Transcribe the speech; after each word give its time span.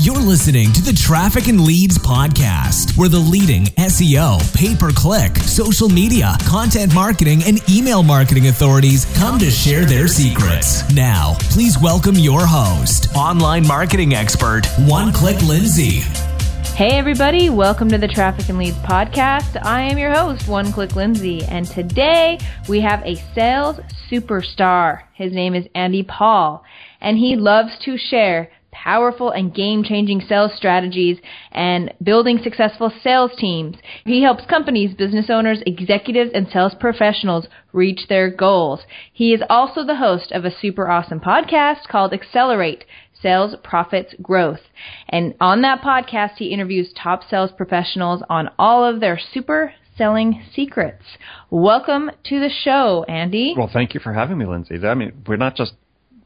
You're 0.00 0.14
listening 0.14 0.72
to 0.74 0.80
the 0.80 0.92
Traffic 0.92 1.48
and 1.48 1.60
Leads 1.60 1.98
podcast, 1.98 2.96
where 2.96 3.08
the 3.08 3.18
leading 3.18 3.64
SEO, 3.64 4.38
pay 4.54 4.76
per 4.76 4.92
click, 4.92 5.36
social 5.38 5.88
media, 5.88 6.36
content 6.46 6.94
marketing, 6.94 7.42
and 7.44 7.58
email 7.68 8.04
marketing 8.04 8.46
authorities 8.46 9.06
come 9.16 9.40
to 9.40 9.50
share 9.50 9.84
their 9.84 10.06
secrets. 10.06 10.88
Now, 10.94 11.34
please 11.50 11.78
welcome 11.82 12.14
your 12.14 12.46
host, 12.46 13.08
online 13.16 13.66
marketing 13.66 14.14
expert, 14.14 14.66
One 14.86 15.12
Click 15.12 15.42
Lindsay. 15.42 16.02
Hey, 16.76 16.96
everybody, 16.96 17.50
welcome 17.50 17.88
to 17.88 17.98
the 17.98 18.06
Traffic 18.06 18.48
and 18.48 18.58
Leads 18.58 18.76
podcast. 18.76 19.60
I 19.64 19.82
am 19.82 19.98
your 19.98 20.14
host, 20.14 20.46
One 20.46 20.70
Click 20.70 20.94
Lindsay, 20.94 21.42
and 21.42 21.66
today 21.66 22.38
we 22.68 22.82
have 22.82 23.02
a 23.04 23.16
sales 23.34 23.80
superstar. 24.08 25.02
His 25.12 25.32
name 25.32 25.56
is 25.56 25.66
Andy 25.74 26.04
Paul, 26.04 26.64
and 27.00 27.18
he 27.18 27.34
loves 27.34 27.72
to 27.84 27.98
share 27.98 28.52
powerful 28.88 29.30
and 29.30 29.54
game 29.54 29.84
changing 29.84 30.18
sales 30.18 30.50
strategies 30.56 31.18
and 31.52 31.92
building 32.02 32.40
successful 32.42 32.90
sales 33.02 33.30
teams. 33.36 33.76
He 34.06 34.22
helps 34.22 34.46
companies, 34.46 34.94
business 34.94 35.26
owners, 35.28 35.62
executives, 35.66 36.30
and 36.32 36.48
sales 36.48 36.74
professionals 36.80 37.48
reach 37.74 38.08
their 38.08 38.30
goals. 38.30 38.80
He 39.12 39.34
is 39.34 39.42
also 39.50 39.84
the 39.84 39.96
host 39.96 40.32
of 40.32 40.46
a 40.46 40.50
super 40.50 40.88
awesome 40.88 41.20
podcast 41.20 41.86
called 41.86 42.14
Accelerate 42.14 42.86
Sales 43.22 43.56
Profits 43.62 44.14
Growth. 44.22 44.62
And 45.10 45.34
on 45.38 45.60
that 45.60 45.82
podcast, 45.82 46.36
he 46.38 46.46
interviews 46.46 46.90
top 46.96 47.20
sales 47.28 47.50
professionals 47.54 48.22
on 48.30 48.48
all 48.58 48.86
of 48.86 49.00
their 49.00 49.18
super 49.18 49.74
selling 49.98 50.42
secrets. 50.54 51.04
Welcome 51.50 52.10
to 52.24 52.40
the 52.40 52.48
show, 52.48 53.04
Andy. 53.06 53.54
Well, 53.54 53.68
thank 53.70 53.92
you 53.92 54.00
for 54.00 54.14
having 54.14 54.38
me, 54.38 54.46
Lindsay. 54.46 54.78
I 54.82 54.94
mean, 54.94 55.24
we're 55.26 55.36
not 55.36 55.56
just 55.56 55.74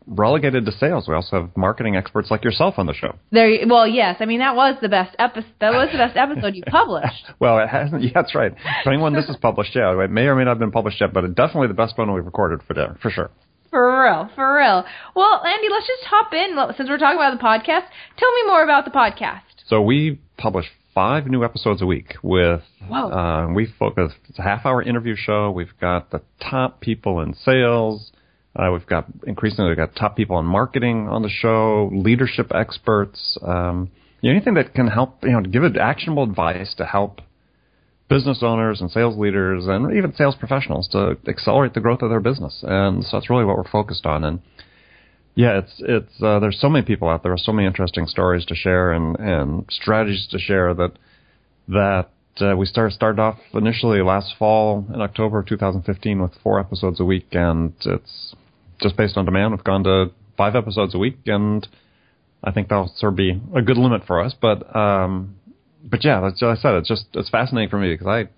relegated 0.06 0.64
to 0.66 0.72
sales. 0.72 1.06
We 1.08 1.14
also 1.14 1.42
have 1.42 1.56
marketing 1.56 1.96
experts 1.96 2.30
like 2.30 2.44
yourself 2.44 2.74
on 2.78 2.86
the 2.86 2.94
show. 2.94 3.16
There, 3.30 3.50
well, 3.66 3.86
yes. 3.86 4.16
I 4.20 4.26
mean, 4.26 4.40
that 4.40 4.56
was 4.56 4.76
the 4.80 4.88
best 4.88 5.14
episode. 5.18 5.52
That 5.60 5.72
was 5.72 5.88
the 5.92 5.98
best 5.98 6.16
episode 6.16 6.54
you 6.54 6.62
published. 6.66 7.24
well, 7.38 7.58
it 7.58 7.68
hasn't. 7.68 8.02
Yeah, 8.02 8.10
that's 8.14 8.34
right. 8.34 8.52
When 8.84 9.12
this 9.12 9.28
is 9.28 9.36
published, 9.36 9.74
yeah, 9.74 9.98
it 10.02 10.10
may 10.10 10.22
or 10.26 10.34
may 10.36 10.44
not 10.44 10.52
have 10.52 10.58
been 10.58 10.72
published 10.72 11.00
yet, 11.00 11.12
but 11.12 11.24
it's 11.24 11.34
definitely 11.34 11.68
the 11.68 11.74
best 11.74 11.96
one 11.98 12.12
we've 12.12 12.24
recorded 12.24 12.60
for 12.66 12.74
there, 12.74 12.96
for 13.02 13.10
sure. 13.10 13.30
For 13.70 14.02
real, 14.04 14.28
for 14.34 14.56
real. 14.56 14.84
Well, 15.16 15.42
Andy, 15.46 15.68
let's 15.70 15.86
just 15.86 16.04
hop 16.04 16.32
in 16.34 16.56
since 16.76 16.90
we're 16.90 16.98
talking 16.98 17.18
about 17.18 17.38
the 17.38 17.42
podcast. 17.42 17.86
Tell 18.18 18.32
me 18.34 18.46
more 18.46 18.62
about 18.62 18.84
the 18.84 18.90
podcast. 18.90 19.40
So 19.66 19.80
we 19.80 20.20
publish 20.36 20.66
five 20.94 21.26
new 21.26 21.42
episodes 21.42 21.80
a 21.80 21.86
week 21.86 22.16
with 22.22 22.60
uh, 22.92 23.46
we 23.54 23.66
focus 23.78 24.12
it's 24.28 24.38
a 24.38 24.42
half 24.42 24.66
hour 24.66 24.82
interview 24.82 25.14
show 25.16 25.50
we've 25.50 25.72
got 25.80 26.10
the 26.10 26.20
top 26.38 26.80
people 26.82 27.20
in 27.20 27.32
sales 27.32 28.12
uh, 28.54 28.70
we've 28.72 28.86
got 28.86 29.06
increasingly 29.26 29.68
we've 29.68 29.76
got 29.76 29.94
top 29.96 30.16
people 30.16 30.38
in 30.38 30.44
marketing 30.44 31.08
on 31.08 31.22
the 31.22 31.30
show, 31.30 31.90
leadership 31.92 32.52
experts, 32.54 33.38
um, 33.42 33.90
anything 34.22 34.54
that 34.54 34.74
can 34.74 34.86
help, 34.86 35.18
you 35.22 35.30
know, 35.30 35.40
give 35.40 35.64
actionable 35.76 36.22
advice 36.22 36.74
to 36.76 36.84
help 36.84 37.20
business 38.08 38.40
owners 38.42 38.80
and 38.80 38.90
sales 38.90 39.16
leaders 39.16 39.66
and 39.66 39.96
even 39.96 40.14
sales 40.14 40.34
professionals 40.34 40.86
to 40.88 41.16
accelerate 41.26 41.72
the 41.72 41.80
growth 41.80 42.02
of 42.02 42.10
their 42.10 42.20
business. 42.20 42.62
And 42.62 43.02
so 43.04 43.16
that's 43.16 43.30
really 43.30 43.44
what 43.44 43.56
we're 43.56 43.68
focused 43.68 44.04
on. 44.04 44.22
And 44.22 44.40
yeah, 45.34 45.58
it's 45.58 45.72
it's 45.78 46.22
uh, 46.22 46.38
there's 46.38 46.60
so 46.60 46.68
many 46.68 46.84
people 46.84 47.08
out 47.08 47.22
there, 47.22 47.34
so 47.38 47.52
many 47.52 47.66
interesting 47.66 48.06
stories 48.06 48.44
to 48.46 48.54
share 48.54 48.92
and 48.92 49.16
and 49.18 49.64
strategies 49.70 50.28
to 50.30 50.38
share 50.38 50.74
that 50.74 50.92
that 51.68 52.10
uh, 52.40 52.54
we 52.54 52.66
started 52.66 52.94
started 52.94 53.20
off 53.20 53.38
initially 53.54 54.02
last 54.02 54.34
fall 54.38 54.86
in 54.92 55.00
October 55.00 55.38
of 55.38 55.46
2015 55.46 56.20
with 56.20 56.32
four 56.42 56.60
episodes 56.60 57.00
a 57.00 57.04
week, 57.04 57.28
and 57.32 57.72
it's 57.86 58.34
just 58.80 58.96
based 58.96 59.16
on 59.16 59.24
demand, 59.24 59.52
we've 59.52 59.64
gone 59.64 59.84
to 59.84 60.12
five 60.36 60.56
episodes 60.56 60.94
a 60.94 60.98
week, 60.98 61.18
and 61.26 61.66
I 62.42 62.52
think 62.52 62.68
that'll 62.68 62.92
sort 62.96 63.12
of 63.12 63.16
be 63.16 63.40
a 63.54 63.62
good 63.62 63.76
limit 63.76 64.02
for 64.06 64.20
us. 64.20 64.34
But 64.40 64.74
um, 64.74 65.36
but 65.84 66.04
yeah, 66.04 66.26
as 66.26 66.42
I 66.42 66.54
said, 66.56 66.74
it's 66.74 66.88
just 66.88 67.06
it's 67.14 67.28
fascinating 67.28 67.70
for 67.70 67.78
me 67.78 67.92
because 67.94 68.06
I 68.06 68.28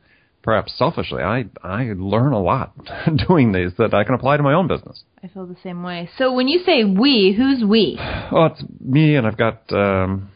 perhaps 0.42 0.76
selfishly 0.76 1.22
I 1.22 1.46
I 1.62 1.92
learn 1.96 2.32
a 2.32 2.40
lot 2.40 2.74
doing 3.28 3.52
these 3.52 3.72
that 3.78 3.94
I 3.94 4.04
can 4.04 4.14
apply 4.14 4.36
to 4.36 4.42
my 4.42 4.54
own 4.54 4.68
business. 4.68 5.02
I 5.22 5.28
feel 5.28 5.46
the 5.46 5.56
same 5.62 5.82
way. 5.82 6.10
So 6.18 6.32
when 6.32 6.48
you 6.48 6.62
say 6.64 6.84
we, 6.84 7.34
who's 7.36 7.64
we? 7.64 7.98
Well, 8.30 8.46
it's 8.46 8.62
me, 8.80 9.16
and 9.16 9.26
I've 9.26 9.38
got 9.38 9.72
um, 9.72 10.30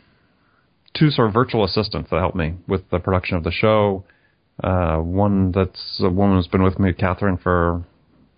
two 0.94 1.10
sort 1.10 1.28
of 1.28 1.34
virtual 1.34 1.64
assistants 1.64 2.10
that 2.10 2.18
help 2.18 2.34
me 2.34 2.54
with 2.66 2.88
the 2.90 2.98
production 2.98 3.36
of 3.36 3.44
the 3.44 3.52
show. 3.52 4.04
Uh, 4.62 4.96
one 4.96 5.52
that's 5.52 6.00
a 6.00 6.08
woman 6.08 6.36
who's 6.36 6.48
been 6.48 6.64
with 6.64 6.78
me, 6.78 6.92
Catherine, 6.92 7.36
for 7.36 7.84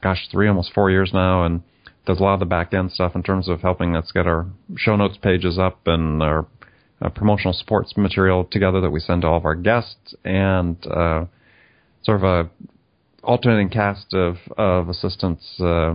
gosh, 0.03 0.29
three, 0.31 0.49
almost 0.49 0.73
four 0.73 0.91
years 0.91 1.11
now, 1.13 1.45
and 1.45 1.63
does 2.07 2.19
a 2.19 2.23
lot 2.23 2.35
of 2.35 2.41
the 2.41 2.47
back 2.47 2.73
end 2.73 2.93
stuff 2.93 3.15
in 3.15 3.23
terms 3.23 3.49
of 3.49 3.61
helping 3.61 3.95
us 3.95 4.11
get 4.13 4.27
our 4.27 4.47
show 4.77 4.97
notes 4.97 5.19
pages 5.21 5.59
up 5.59 5.81
and 5.87 6.23
our 6.23 6.47
uh, 7.03 7.09
promotional 7.11 7.53
sports 7.53 7.95
material 7.97 8.45
together 8.45 8.81
that 8.81 8.91
we 8.91 9.01
send 9.01 9.23
to 9.23 9.29
all 9.29 9.37
of 9.37 9.45
our 9.45 9.55
guests, 9.55 10.15
and 10.25 10.77
uh, 10.87 11.25
sort 12.03 12.23
of 12.23 12.25
a 12.25 12.51
alternating 13.23 13.69
cast 13.69 14.15
of 14.15 14.37
of 14.57 14.89
assistants 14.89 15.61
uh, 15.61 15.95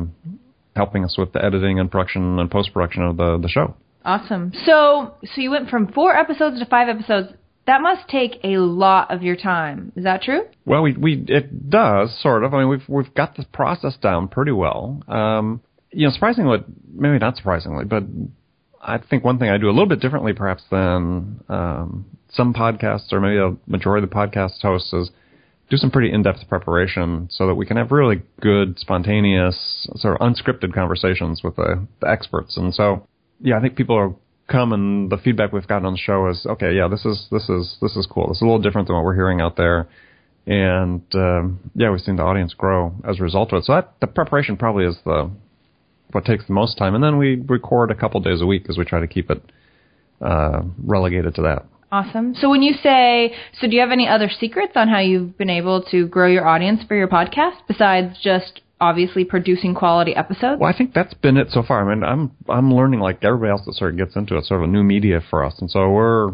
helping 0.75 1.03
us 1.03 1.15
with 1.17 1.31
the 1.33 1.43
editing 1.43 1.79
and 1.79 1.91
production 1.91 2.39
and 2.39 2.49
post 2.51 2.71
production 2.73 3.03
of 3.03 3.17
the 3.17 3.37
the 3.41 3.49
show. 3.49 3.75
Awesome. 4.03 4.51
So 4.65 5.15
so 5.23 5.41
you 5.41 5.51
went 5.51 5.69
from 5.69 5.91
four 5.91 6.15
episodes 6.15 6.59
to 6.59 6.65
five 6.65 6.89
episodes 6.89 7.33
that 7.67 7.81
must 7.81 8.07
take 8.09 8.39
a 8.43 8.57
lot 8.57 9.11
of 9.11 9.23
your 9.23 9.35
time. 9.35 9.91
Is 9.95 10.03
that 10.03 10.21
true? 10.21 10.43
Well, 10.65 10.81
we 10.81 10.93
we 10.93 11.25
it 11.27 11.69
does 11.69 12.15
sort 12.21 12.43
of. 12.43 12.53
I 12.53 12.59
mean, 12.59 12.69
we've 12.69 12.87
we've 12.87 13.13
got 13.13 13.35
the 13.35 13.45
process 13.51 13.95
down 13.97 14.27
pretty 14.27 14.51
well. 14.51 15.01
Um, 15.07 15.61
you 15.91 16.05
know, 16.07 16.13
surprisingly, 16.13 16.59
maybe 16.93 17.17
not 17.17 17.37
surprisingly, 17.37 17.85
but 17.85 18.03
I 18.81 18.99
think 18.99 19.23
one 19.23 19.39
thing 19.39 19.49
I 19.49 19.57
do 19.57 19.67
a 19.67 19.71
little 19.71 19.87
bit 19.87 19.99
differently, 19.99 20.33
perhaps 20.33 20.63
than 20.69 21.43
um, 21.49 22.05
some 22.29 22.53
podcasts 22.53 23.11
or 23.11 23.19
maybe 23.19 23.37
a 23.37 23.55
majority 23.69 24.03
of 24.03 24.09
the 24.09 24.15
podcast 24.15 24.61
hosts 24.61 24.93
is 24.93 25.09
do 25.69 25.77
some 25.77 25.89
pretty 25.89 26.11
in-depth 26.11 26.47
preparation 26.47 27.27
so 27.31 27.47
that 27.47 27.55
we 27.55 27.65
can 27.65 27.77
have 27.77 27.91
really 27.91 28.21
good, 28.39 28.77
spontaneous, 28.77 29.87
sort 29.95 30.19
of 30.19 30.27
unscripted 30.27 30.73
conversations 30.73 31.41
with 31.43 31.55
the, 31.55 31.87
the 32.01 32.07
experts. 32.07 32.55
And 32.57 32.73
so, 32.73 33.07
yeah, 33.41 33.57
I 33.57 33.61
think 33.61 33.75
people 33.75 33.95
are 33.95 34.13
come 34.47 34.73
and 34.73 35.11
the 35.11 35.17
feedback 35.17 35.51
we've 35.51 35.67
gotten 35.67 35.85
on 35.85 35.93
the 35.93 35.99
show 35.99 36.27
is 36.29 36.45
okay 36.45 36.75
yeah 36.75 36.87
this 36.87 37.03
is 37.05 37.27
this 37.31 37.49
is 37.49 37.77
this 37.81 37.95
is 37.95 38.07
cool. 38.09 38.31
Is 38.31 38.41
a 38.41 38.45
little 38.45 38.59
different 38.59 38.87
than 38.87 38.95
what 38.95 39.05
we're 39.05 39.15
hearing 39.15 39.41
out 39.41 39.57
there. 39.57 39.87
And 40.47 41.01
um, 41.13 41.71
yeah 41.75 41.89
we've 41.91 42.01
seen 42.01 42.17
the 42.17 42.23
audience 42.23 42.53
grow 42.53 42.93
as 43.07 43.19
a 43.19 43.23
result 43.23 43.53
of 43.53 43.59
it. 43.59 43.65
So 43.65 43.73
that 43.73 43.93
the 44.01 44.07
preparation 44.07 44.57
probably 44.57 44.85
is 44.85 44.97
the 45.03 45.31
what 46.11 46.25
takes 46.25 46.45
the 46.47 46.53
most 46.53 46.77
time. 46.77 46.95
And 46.95 47.03
then 47.03 47.17
we 47.17 47.35
record 47.35 47.91
a 47.91 47.95
couple 47.95 48.19
days 48.21 48.41
a 48.41 48.45
week 48.45 48.67
as 48.69 48.77
we 48.77 48.85
try 48.85 48.99
to 48.99 49.07
keep 49.07 49.29
it 49.31 49.41
uh, 50.21 50.61
relegated 50.83 51.35
to 51.35 51.41
that. 51.41 51.65
Awesome. 51.91 52.35
So 52.35 52.49
when 52.49 52.61
you 52.61 52.73
say 52.83 53.33
so 53.59 53.67
do 53.67 53.75
you 53.75 53.81
have 53.81 53.91
any 53.91 54.07
other 54.07 54.29
secrets 54.29 54.73
on 54.75 54.87
how 54.89 54.99
you've 54.99 55.37
been 55.37 55.49
able 55.49 55.81
to 55.91 56.07
grow 56.07 56.27
your 56.27 56.47
audience 56.47 56.81
for 56.87 56.95
your 56.95 57.07
podcast 57.07 57.57
besides 57.67 58.17
just 58.21 58.61
obviously 58.85 59.25
producing 59.25 59.73
quality 59.73 60.15
episodes? 60.15 60.59
Well, 60.59 60.71
I 60.71 60.77
think 60.77 60.93
that's 60.93 61.13
been 61.15 61.37
it 61.37 61.47
so 61.51 61.63
far. 61.63 61.89
I 61.89 61.95
mean, 61.95 62.03
I'm 62.03 62.31
I'm 62.47 62.73
learning 62.73 62.99
like 62.99 63.23
everybody 63.23 63.51
else 63.51 63.63
that 63.65 63.73
sort 63.73 63.91
of 63.93 63.97
gets 63.97 64.15
into 64.15 64.37
it, 64.37 64.45
sort 64.45 64.61
of 64.61 64.69
a 64.69 64.71
new 64.71 64.83
media 64.83 65.21
for 65.29 65.43
us, 65.43 65.55
and 65.59 65.69
so 65.69 65.89
we're 65.89 66.31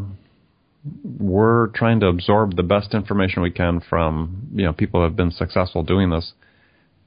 we're 1.19 1.67
trying 1.67 1.99
to 2.01 2.07
absorb 2.07 2.55
the 2.55 2.63
best 2.63 2.93
information 2.93 3.41
we 3.41 3.51
can 3.51 3.81
from 3.89 4.49
you 4.53 4.65
know 4.65 4.73
people 4.73 4.99
who 4.99 5.05
have 5.05 5.15
been 5.15 5.31
successful 5.31 5.83
doing 5.83 6.09
this, 6.09 6.33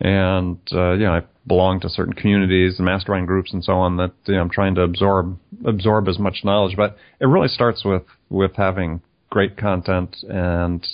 and 0.01 0.59
uh, 0.73 0.93
you 0.93 1.05
know 1.05 1.15
I 1.15 1.23
belong 1.47 1.81
to 1.81 1.91
certain 1.91 2.15
communities 2.15 2.77
and 2.79 2.87
mastermind 2.87 3.27
groups 3.27 3.53
and 3.53 3.63
so 3.63 3.75
on 3.75 3.99
that 3.99 4.13
you 4.27 4.35
know, 4.35 4.41
I'm 4.41 4.51
trying 4.51 4.75
to 4.77 4.83
absorb 4.83 5.39
absorb 5.65 6.09
as 6.09 6.19
much 6.19 6.39
knowledge. 6.45 6.77
But 6.77 6.97
it 7.21 7.27
really 7.27 7.49
starts 7.49 7.85
with 7.85 8.05
with 8.31 8.53
having 8.57 9.03
great 9.31 9.57
content 9.57 10.17
and 10.29 10.87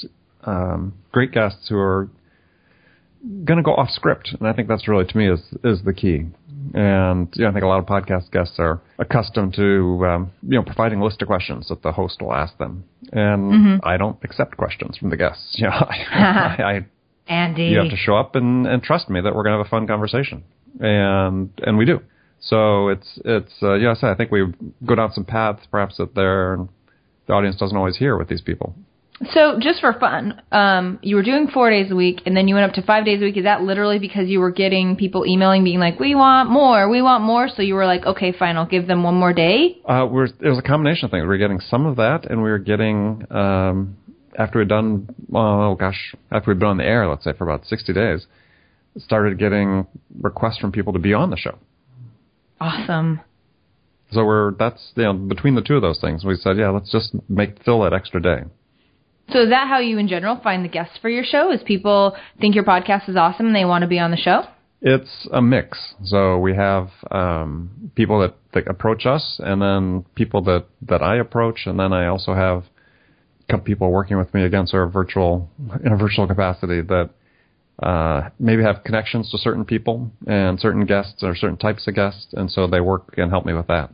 um, 0.44 0.94
great 1.12 1.33
guests 1.33 1.69
who 1.69 1.77
are 1.77 2.09
going 3.44 3.58
to 3.58 3.62
go 3.62 3.75
off 3.75 3.91
script, 3.91 4.34
and 4.38 4.48
I 4.48 4.53
think 4.53 4.69
that's 4.69 4.88
really 4.88 5.04
to 5.04 5.16
me 5.16 5.31
is 5.31 5.41
is 5.64 5.82
the 5.84 5.92
key. 5.92 6.26
And 6.72 7.28
you 7.34 7.44
know, 7.44 7.50
I 7.50 7.53
think 7.53 7.64
a 7.64 7.66
lot 7.66 7.78
of 7.78 7.86
podcast 7.86 8.31
guests 8.31 8.56
are 8.58 8.81
accustomed 8.98 9.54
to 9.54 10.06
um, 10.06 10.30
you 10.42 10.56
know 10.56 10.62
providing 10.62 11.00
a 11.00 11.04
list 11.04 11.21
of 11.22 11.28
questions 11.28 11.68
that 11.68 11.83
the 11.83 11.92
host 11.92 12.21
will 12.21 12.34
ask 12.34 12.56
them, 12.59 12.84
and 13.12 13.53
mm-hmm. 13.53 13.77
I 13.83 13.97
don't 13.97 14.18
accept 14.22 14.56
questions 14.56 14.97
from 14.97 15.10
the 15.10 15.16
guests. 15.16 15.56
You 15.59 15.66
know, 15.66 15.72
I, 15.72 16.06
I, 16.62 16.86
Andy, 17.27 17.65
you 17.65 17.78
have 17.78 17.91
to 17.91 17.97
show 17.97 18.16
up 18.16 18.34
and, 18.34 18.66
and 18.66 18.83
trust 18.83 19.09
me 19.10 19.21
that 19.21 19.34
we're 19.34 19.42
going 19.42 19.53
to 19.53 19.59
have 19.59 19.66
a 19.66 19.71
fun 19.71 19.86
conversation, 19.86 20.45
and 20.78 21.50
and 21.59 21.77
we 21.77 21.84
do. 21.84 22.00
So 22.41 22.89
it's 22.89 23.18
it's 23.24 23.53
uh, 23.62 23.74
yeah, 23.74 23.91
I 23.91 23.95
say 23.95 24.09
I 24.09 24.15
think 24.15 24.30
we 24.30 24.47
go 24.84 24.95
down 24.95 25.12
some 25.12 25.24
paths 25.24 25.66
perhaps 25.71 25.97
that 25.98 26.15
there 26.15 26.59
the 27.27 27.33
audience 27.33 27.56
doesn't 27.56 27.77
always 27.77 27.97
hear 27.97 28.16
with 28.16 28.28
these 28.28 28.41
people. 28.41 28.74
So, 29.33 29.59
just 29.61 29.81
for 29.81 29.93
fun, 29.93 30.41
um, 30.51 30.99
you 31.03 31.15
were 31.15 31.22
doing 31.22 31.49
four 31.49 31.69
days 31.69 31.91
a 31.91 31.95
week, 31.95 32.22
and 32.25 32.34
then 32.34 32.49
you 32.49 32.55
went 32.55 32.71
up 32.71 32.75
to 32.77 32.83
five 32.83 33.05
days 33.05 33.21
a 33.21 33.27
week. 33.27 33.37
Is 33.37 33.45
that 33.45 33.61
literally 33.61 33.99
because 33.99 34.28
you 34.28 34.41
were 34.41 34.51
getting 34.51 34.97
people 34.97 35.27
emailing, 35.27 35.63
being 35.63 35.78
like, 35.78 36.01
"We 36.01 36.15
want 36.15 36.49
more, 36.49 36.89
we 36.89 37.03
want 37.03 37.22
more"? 37.22 37.49
So 37.49 37.61
you 37.61 37.75
were 37.75 37.84
like, 37.84 38.07
"Okay, 38.07 38.33
fine, 38.33 38.57
I'll 38.57 38.65
give 38.65 38.87
them 38.87 39.03
one 39.03 39.17
more 39.17 39.34
day." 39.34 39.78
Uh, 39.84 40.09
we're, 40.11 40.25
it 40.25 40.49
was 40.49 40.59
a 40.59 40.63
combination 40.67 41.05
of 41.05 41.11
things. 41.11 41.22
We 41.22 41.28
were 41.28 41.37
getting 41.37 41.61
some 41.61 41.84
of 41.84 41.97
that, 41.97 42.31
and 42.31 42.43
we 42.43 42.49
were 42.49 42.59
getting 42.59 43.27
um, 43.31 43.99
after 44.39 44.59
we'd 44.59 44.69
done, 44.69 45.15
oh 45.34 45.75
gosh, 45.75 46.15
after 46.33 46.51
we'd 46.51 46.59
been 46.59 46.69
on 46.69 46.77
the 46.78 46.87
air, 46.87 47.07
let's 47.07 47.25
say 47.25 47.34
for 47.34 47.45
about 47.45 47.67
sixty 47.67 47.93
days, 47.93 48.27
started 48.97 49.39
getting 49.39 49.87
requests 50.19 50.59
from 50.59 50.72
people 50.72 50.95
to 50.95 50.99
be 50.99 51.13
on 51.13 51.28
the 51.28 51.37
show. 51.37 51.59
Awesome. 52.59 53.21
So 54.13 54.25
we're 54.25 54.53
that's 54.53 54.93
you 54.95 55.03
know 55.03 55.13
between 55.13 55.57
the 55.57 55.63
two 55.63 55.77
of 55.77 55.83
those 55.83 56.01
things, 56.01 56.25
we 56.25 56.37
said, 56.37 56.57
yeah, 56.57 56.71
let's 56.71 56.91
just 56.91 57.15
make 57.28 57.63
fill 57.65 57.83
that 57.83 57.93
extra 57.93 58.22
day. 58.22 58.45
So 59.32 59.42
is 59.42 59.50
that 59.50 59.68
how 59.68 59.78
you 59.78 59.98
in 59.98 60.09
general 60.09 60.41
find 60.42 60.65
the 60.65 60.68
guests 60.68 60.98
for 61.00 61.09
your 61.09 61.24
show? 61.24 61.53
Is 61.53 61.62
people 61.65 62.16
think 62.41 62.54
your 62.54 62.65
podcast 62.65 63.09
is 63.09 63.16
awesome 63.16 63.47
and 63.47 63.54
they 63.54 63.65
want 63.65 63.82
to 63.82 63.88
be 63.88 63.98
on 63.98 64.10
the 64.10 64.16
show? 64.16 64.42
It's 64.82 65.28
a 65.32 65.42
mix. 65.42 65.94
So 66.04 66.38
we 66.38 66.54
have 66.56 66.88
um, 67.10 67.91
people 67.94 68.21
that, 68.21 68.34
that 68.54 68.66
approach 68.66 69.04
us, 69.04 69.38
and 69.38 69.60
then 69.60 70.06
people 70.15 70.42
that, 70.44 70.65
that 70.88 71.03
I 71.03 71.16
approach, 71.16 71.66
and 71.66 71.78
then 71.78 71.92
I 71.92 72.06
also 72.06 72.34
have 72.34 72.65
people 73.65 73.91
working 73.91 74.16
with 74.16 74.32
me 74.32 74.44
again, 74.44 74.66
sort 74.66 74.86
of 74.86 74.92
virtual 74.92 75.50
in 75.84 75.92
a 75.92 75.97
virtual 75.97 76.26
capacity 76.26 76.80
that 76.80 77.10
uh, 77.83 78.30
maybe 78.38 78.62
have 78.62 78.84
connections 78.84 79.30
to 79.30 79.38
certain 79.38 79.65
people 79.65 80.10
and 80.26 80.59
certain 80.60 80.86
guests 80.86 81.22
or 81.22 81.34
certain 81.34 81.56
types 81.56 81.86
of 81.86 81.94
guests, 81.94 82.28
and 82.33 82.50
so 82.50 82.66
they 82.66 82.80
work 82.80 83.15
and 83.16 83.30
help 83.30 83.44
me 83.44 83.53
with 83.53 83.66
that. 83.66 83.91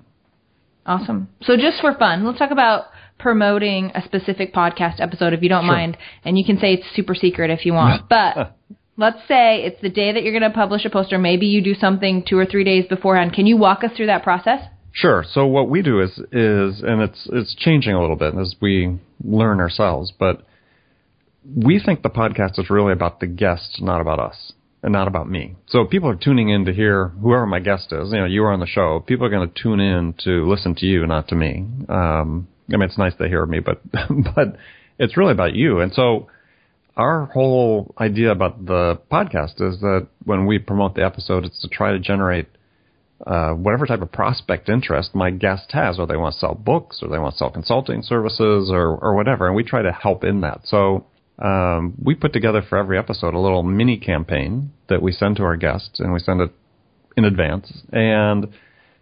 Awesome. 0.84 1.28
So 1.42 1.56
just 1.56 1.80
for 1.80 1.94
fun, 1.94 2.24
let's 2.24 2.38
talk 2.38 2.52
about 2.52 2.84
promoting 3.18 3.92
a 3.94 4.02
specific 4.02 4.54
podcast 4.54 5.00
episode 5.00 5.32
if 5.32 5.42
you 5.42 5.48
don't 5.48 5.64
sure. 5.64 5.72
mind, 5.72 5.96
and 6.24 6.38
you 6.38 6.44
can 6.44 6.58
say 6.58 6.74
it's 6.74 6.86
super 6.94 7.14
secret 7.14 7.50
if 7.50 7.66
you 7.66 7.72
want, 7.72 8.08
but. 8.08 8.56
Let's 8.98 9.18
say 9.28 9.62
it's 9.62 9.82
the 9.82 9.90
day 9.90 10.12
that 10.12 10.22
you're 10.22 10.32
going 10.32 10.50
to 10.50 10.56
publish 10.56 10.86
a 10.86 10.88
poster. 10.88 11.18
Maybe 11.18 11.44
you 11.44 11.62
do 11.62 11.74
something 11.74 12.24
two 12.26 12.38
or 12.38 12.46
three 12.46 12.64
days 12.64 12.86
beforehand. 12.88 13.34
Can 13.34 13.44
you 13.44 13.58
walk 13.58 13.84
us 13.84 13.90
through 13.94 14.06
that 14.06 14.22
process? 14.22 14.60
Sure. 14.96 15.22
So 15.30 15.46
what 15.46 15.68
we 15.68 15.82
do 15.82 16.00
is 16.00 16.12
is 16.32 16.82
and 16.82 17.02
it's 17.02 17.28
it's 17.30 17.54
changing 17.54 17.92
a 17.92 18.00
little 18.00 18.16
bit 18.16 18.34
as 18.34 18.56
we 18.62 18.98
learn 19.22 19.60
ourselves, 19.60 20.14
but 20.18 20.46
we 21.54 21.78
think 21.78 22.02
the 22.02 22.08
podcast 22.08 22.58
is 22.58 22.70
really 22.70 22.92
about 22.92 23.20
the 23.20 23.26
guests, 23.26 23.78
not 23.80 24.00
about 24.00 24.18
us, 24.18 24.52
and 24.82 24.94
not 24.94 25.06
about 25.06 25.28
me. 25.28 25.56
So 25.66 25.84
people 25.84 26.08
are 26.08 26.16
tuning 26.16 26.48
in 26.48 26.64
to 26.64 26.72
hear 26.72 27.08
whoever 27.08 27.46
my 27.46 27.60
guest 27.60 27.92
is. 27.92 28.10
You 28.10 28.20
know, 28.20 28.24
you 28.24 28.44
are 28.44 28.52
on 28.52 28.60
the 28.60 28.66
show. 28.66 29.00
People 29.00 29.26
are 29.26 29.30
going 29.30 29.46
to 29.46 29.62
tune 29.62 29.80
in 29.80 30.14
to 30.24 30.48
listen 30.48 30.74
to 30.76 30.86
you, 30.86 31.06
not 31.06 31.28
to 31.28 31.34
me. 31.34 31.66
Um, 31.90 32.48
I 32.68 32.76
mean, 32.76 32.82
it's 32.82 32.98
nice 32.98 33.14
to 33.16 33.28
hear 33.28 33.44
me, 33.46 33.60
but 33.60 33.80
but 33.92 34.56
it's 34.98 35.16
really 35.16 35.32
about 35.32 35.54
you. 35.54 35.80
And 35.80 35.92
so 35.92 36.28
our 36.96 37.26
whole 37.26 37.94
idea 37.98 38.30
about 38.30 38.64
the 38.64 38.98
podcast 39.12 39.60
is 39.60 39.80
that 39.80 40.08
when 40.24 40.46
we 40.46 40.58
promote 40.58 40.94
the 40.94 41.04
episode, 41.04 41.44
it's 41.44 41.60
to 41.60 41.68
try 41.68 41.92
to 41.92 41.98
generate 41.98 42.48
uh, 43.26 43.50
whatever 43.52 43.86
type 43.86 44.02
of 44.02 44.12
prospect 44.12 44.68
interest 44.68 45.14
my 45.14 45.30
guest 45.30 45.72
has, 45.72 45.98
or 45.98 46.06
they 46.06 46.16
want 46.16 46.34
to 46.34 46.40
sell 46.40 46.54
books, 46.54 47.00
or 47.02 47.08
they 47.08 47.18
want 47.18 47.34
to 47.34 47.38
sell 47.38 47.50
consulting 47.50 48.02
services, 48.02 48.70
or 48.70 48.96
or 48.96 49.14
whatever, 49.14 49.46
and 49.46 49.56
we 49.56 49.64
try 49.64 49.82
to 49.82 49.92
help 49.92 50.24
in 50.24 50.42
that. 50.42 50.60
So 50.64 51.06
um, 51.38 51.94
we 52.02 52.14
put 52.14 52.32
together 52.32 52.62
for 52.66 52.78
every 52.78 52.98
episode 52.98 53.34
a 53.34 53.38
little 53.38 53.62
mini 53.62 53.98
campaign 53.98 54.72
that 54.88 55.00
we 55.02 55.12
send 55.12 55.36
to 55.36 55.44
our 55.44 55.56
guests, 55.56 56.00
and 56.00 56.12
we 56.12 56.18
send 56.18 56.40
it 56.40 56.52
in 57.16 57.24
advance, 57.24 57.72
and 57.92 58.48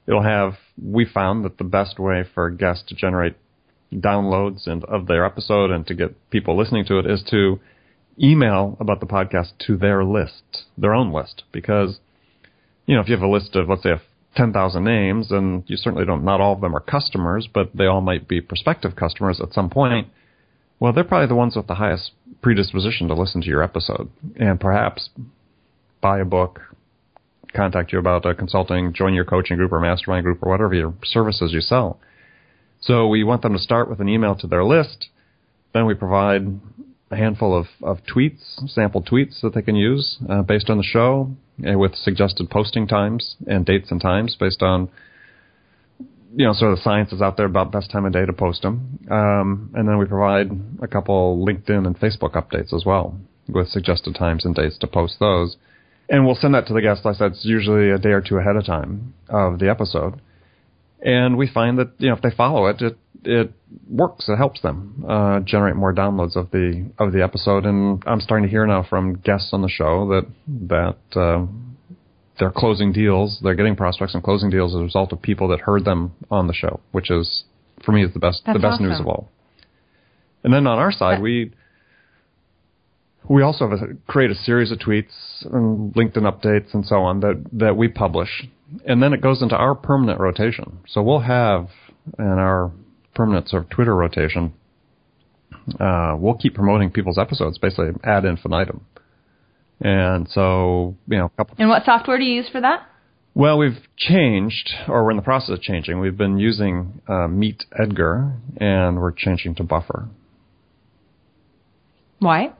it'll 0.06 0.22
have. 0.22 0.54
We 0.80 1.04
found 1.04 1.44
that 1.44 1.58
the 1.58 1.64
best 1.64 1.98
way 1.98 2.24
for 2.34 2.50
guests 2.50 2.84
to 2.88 2.94
generate 2.94 3.36
downloads 3.94 4.66
and 4.66 4.84
of 4.84 5.06
their 5.06 5.24
episode 5.24 5.70
and 5.70 5.86
to 5.86 5.94
get 5.94 6.30
people 6.30 6.56
listening 6.56 6.84
to 6.86 6.98
it 6.98 7.06
is 7.06 7.22
to 7.30 7.60
email 8.22 8.76
about 8.80 9.00
the 9.00 9.06
podcast 9.06 9.52
to 9.66 9.76
their 9.76 10.04
list, 10.04 10.64
their 10.78 10.94
own 10.94 11.12
list, 11.12 11.44
because 11.52 11.98
you 12.86 12.94
know 12.94 13.00
if 13.00 13.08
you 13.08 13.14
have 13.14 13.22
a 13.22 13.28
list 13.28 13.56
of 13.56 13.68
let's 13.68 13.82
say 13.82 13.94
10,000 14.36 14.82
names, 14.82 15.30
and 15.30 15.62
you 15.66 15.76
certainly 15.76 16.04
don't, 16.04 16.24
not 16.24 16.40
all 16.40 16.54
of 16.54 16.60
them 16.60 16.74
are 16.74 16.80
customers, 16.80 17.48
but 17.52 17.70
they 17.74 17.86
all 17.86 18.00
might 18.00 18.26
be 18.26 18.40
prospective 18.40 18.96
customers 18.96 19.40
at 19.40 19.52
some 19.52 19.70
point. 19.70 20.08
Well, 20.80 20.92
they're 20.92 21.04
probably 21.04 21.28
the 21.28 21.36
ones 21.36 21.56
with 21.56 21.66
the 21.66 21.76
highest 21.76 22.10
predisposition 22.42 23.08
to 23.08 23.14
listen 23.14 23.40
to 23.42 23.46
your 23.46 23.62
episode 23.62 24.10
and 24.36 24.60
perhaps 24.60 25.08
buy 26.00 26.18
a 26.18 26.24
book, 26.24 26.60
contact 27.54 27.92
you 27.92 27.98
about 27.98 28.24
consulting, 28.36 28.92
join 28.92 29.14
your 29.14 29.24
coaching 29.24 29.56
group 29.56 29.72
or 29.72 29.80
mastermind 29.80 30.24
group 30.24 30.42
or 30.42 30.50
whatever 30.50 30.74
your 30.74 30.94
services 31.04 31.52
you 31.52 31.60
sell. 31.60 32.00
So 32.86 33.08
we 33.08 33.24
want 33.24 33.42
them 33.42 33.54
to 33.54 33.58
start 33.58 33.88
with 33.88 34.00
an 34.00 34.08
email 34.08 34.34
to 34.36 34.46
their 34.46 34.64
list. 34.64 35.08
Then 35.72 35.86
we 35.86 35.94
provide 35.94 36.60
a 37.10 37.16
handful 37.16 37.56
of, 37.56 37.66
of 37.82 37.98
tweets, 38.04 38.68
sample 38.68 39.02
tweets 39.02 39.40
that 39.40 39.54
they 39.54 39.62
can 39.62 39.76
use 39.76 40.18
uh, 40.28 40.42
based 40.42 40.68
on 40.68 40.76
the 40.76 40.84
show, 40.84 41.30
and 41.64 41.78
with 41.78 41.94
suggested 41.94 42.50
posting 42.50 42.86
times 42.86 43.36
and 43.46 43.64
dates 43.64 43.90
and 43.90 44.00
times 44.00 44.36
based 44.38 44.62
on 44.62 44.90
you 46.36 46.44
know 46.44 46.52
sort 46.52 46.72
of 46.72 46.78
the 46.78 46.82
science 46.82 47.12
is 47.12 47.22
out 47.22 47.36
there 47.36 47.46
about 47.46 47.70
best 47.70 47.90
time 47.90 48.04
of 48.04 48.12
day 48.12 48.26
to 48.26 48.32
post 48.32 48.62
them. 48.62 48.98
Um, 49.10 49.70
and 49.74 49.88
then 49.88 49.98
we 49.98 50.04
provide 50.04 50.50
a 50.82 50.88
couple 50.88 51.44
LinkedIn 51.46 51.86
and 51.86 51.98
Facebook 51.98 52.32
updates 52.32 52.74
as 52.74 52.84
well 52.84 53.18
with 53.48 53.68
suggested 53.68 54.14
times 54.14 54.44
and 54.44 54.54
dates 54.54 54.78
to 54.78 54.86
post 54.86 55.16
those. 55.20 55.56
And 56.08 56.26
we'll 56.26 56.34
send 56.34 56.54
that 56.54 56.66
to 56.66 56.74
the 56.74 56.82
guest. 56.82 57.02
Said, 57.02 57.32
it's 57.32 57.44
usually 57.44 57.90
a 57.90 57.98
day 57.98 58.10
or 58.10 58.20
two 58.20 58.36
ahead 58.36 58.56
of 58.56 58.66
time 58.66 59.14
of 59.28 59.58
the 59.58 59.70
episode. 59.70 60.20
And 61.04 61.36
we 61.36 61.46
find 61.46 61.78
that 61.78 61.92
you 61.98 62.08
know 62.08 62.16
if 62.16 62.22
they 62.22 62.30
follow 62.30 62.66
it, 62.66 62.80
it 62.80 62.96
it 63.24 63.52
works. 63.88 64.28
It 64.28 64.36
helps 64.36 64.62
them 64.62 65.04
uh, 65.08 65.40
generate 65.40 65.76
more 65.76 65.94
downloads 65.94 66.34
of 66.34 66.50
the 66.50 66.90
of 66.98 67.12
the 67.12 67.22
episode. 67.22 67.66
And 67.66 68.02
I'm 68.06 68.20
starting 68.20 68.44
to 68.46 68.50
hear 68.50 68.66
now 68.66 68.86
from 68.88 69.16
guests 69.16 69.50
on 69.52 69.62
the 69.62 69.68
show 69.68 70.08
that 70.08 70.26
that 70.68 71.20
uh, 71.20 71.46
they're 72.38 72.50
closing 72.50 72.92
deals. 72.92 73.38
They're 73.42 73.54
getting 73.54 73.76
prospects 73.76 74.14
and 74.14 74.22
closing 74.22 74.50
deals 74.50 74.74
as 74.74 74.80
a 74.80 74.84
result 74.84 75.12
of 75.12 75.20
people 75.20 75.48
that 75.48 75.60
heard 75.60 75.84
them 75.84 76.12
on 76.30 76.46
the 76.46 76.54
show, 76.54 76.80
which 76.92 77.10
is 77.10 77.44
for 77.84 77.92
me 77.92 78.02
is 78.02 78.12
the 78.12 78.18
best 78.18 78.42
That's 78.46 78.56
the 78.56 78.62
best 78.62 78.74
awesome. 78.74 78.88
news 78.88 79.00
of 79.00 79.06
all. 79.06 79.30
And 80.42 80.52
then 80.52 80.66
on 80.66 80.78
our 80.78 80.92
side, 80.92 81.20
we 81.22 81.52
we 83.28 83.42
also 83.42 83.68
have 83.68 83.80
a, 83.80 83.94
create 84.06 84.30
a 84.30 84.34
series 84.34 84.70
of 84.70 84.78
tweets 84.78 85.12
and 85.44 85.94
LinkedIn 85.94 86.22
updates 86.22 86.74
and 86.74 86.84
so 86.86 86.96
on 86.96 87.20
that 87.20 87.44
that 87.52 87.76
we 87.76 87.88
publish, 87.88 88.48
and 88.86 89.02
then 89.02 89.12
it 89.12 89.20
goes 89.20 89.42
into 89.42 89.56
our 89.56 89.74
permanent 89.74 90.20
rotation. 90.20 90.78
So 90.86 91.02
we'll 91.02 91.20
have 91.20 91.68
in 92.18 92.24
our 92.24 92.70
permanent 93.14 93.48
sort 93.48 93.64
of 93.64 93.70
Twitter 93.70 93.94
rotation, 93.94 94.52
uh, 95.80 96.16
we'll 96.18 96.34
keep 96.34 96.54
promoting 96.54 96.90
people's 96.90 97.18
episodes 97.18 97.58
basically 97.58 97.90
ad 98.04 98.24
infinitum. 98.24 98.84
And 99.80 100.28
so, 100.30 100.96
you 101.08 101.18
know, 101.18 101.30
couple. 101.36 101.56
And 101.58 101.68
what 101.68 101.84
software 101.84 102.18
do 102.18 102.24
you 102.24 102.34
use 102.34 102.48
for 102.50 102.60
that? 102.60 102.86
Well, 103.34 103.58
we've 103.58 103.78
changed, 103.96 104.72
or 104.86 105.04
we're 105.04 105.10
in 105.10 105.16
the 105.16 105.22
process 105.22 105.50
of 105.50 105.60
changing. 105.60 105.98
We've 105.98 106.16
been 106.16 106.38
using 106.38 107.00
uh, 107.08 107.26
Meet 107.26 107.64
Edgar, 107.76 108.34
and 108.58 109.00
we're 109.00 109.10
changing 109.10 109.56
to 109.56 109.64
Buffer. 109.64 110.08
Why? 112.20 112.52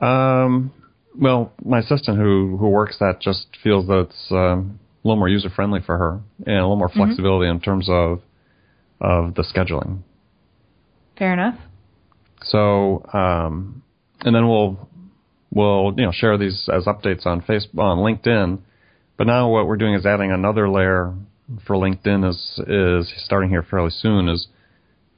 Um, 0.00 0.72
well, 1.18 1.52
my 1.64 1.80
assistant 1.80 2.18
who 2.18 2.56
who 2.58 2.68
works 2.68 2.96
that 3.00 3.20
just 3.20 3.46
feels 3.62 3.86
that 3.88 4.06
it's 4.08 4.26
um, 4.30 4.78
a 5.04 5.08
little 5.08 5.18
more 5.18 5.28
user 5.28 5.50
friendly 5.50 5.80
for 5.84 5.96
her 5.98 6.20
and 6.46 6.56
a 6.56 6.60
little 6.62 6.76
more 6.76 6.88
Mm-hmm. 6.88 6.98
flexibility 7.04 7.48
in 7.50 7.60
terms 7.60 7.88
of 7.88 8.20
of 9.00 9.34
the 9.34 9.42
scheduling. 9.42 10.00
Fair 11.18 11.32
enough. 11.32 11.58
So, 12.42 13.04
um, 13.12 13.82
and 14.20 14.34
then 14.34 14.48
we'll 14.48 14.88
we'll 15.50 15.92
you 15.96 16.04
know 16.06 16.12
share 16.12 16.38
these 16.38 16.68
as 16.72 16.84
updates 16.86 17.26
on 17.26 17.42
Facebook 17.42 17.78
on 17.80 17.98
LinkedIn. 17.98 18.60
But 19.18 19.26
now 19.26 19.50
what 19.50 19.66
we're 19.66 19.76
doing 19.76 19.94
is 19.94 20.06
adding 20.06 20.32
another 20.32 20.68
layer 20.70 21.14
for 21.66 21.76
LinkedIn 21.76 22.28
is 22.28 22.60
is 22.66 23.12
starting 23.24 23.50
here 23.50 23.62
fairly 23.62 23.90
soon. 23.90 24.28
Is 24.28 24.46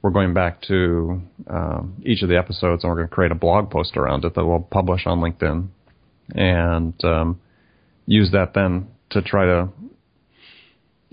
we're 0.03 0.11
going 0.11 0.33
back 0.33 0.61
to 0.63 1.21
um, 1.47 1.95
each 2.05 2.21
of 2.21 2.29
the 2.29 2.37
episodes 2.37 2.83
and 2.83 2.91
we're 2.91 2.97
going 2.97 3.07
to 3.07 3.13
create 3.15 3.31
a 3.31 3.35
blog 3.35 3.71
post 3.71 3.97
around 3.97 4.25
it 4.25 4.35
that 4.35 4.45
we'll 4.45 4.59
publish 4.59 5.07
on 5.07 5.19
LinkedIn 5.19 5.69
and 6.35 6.93
um, 7.05 7.39
use 8.05 8.31
that 8.31 8.53
then 8.53 8.87
to 9.11 9.21
try 9.21 9.45
to 9.45 9.69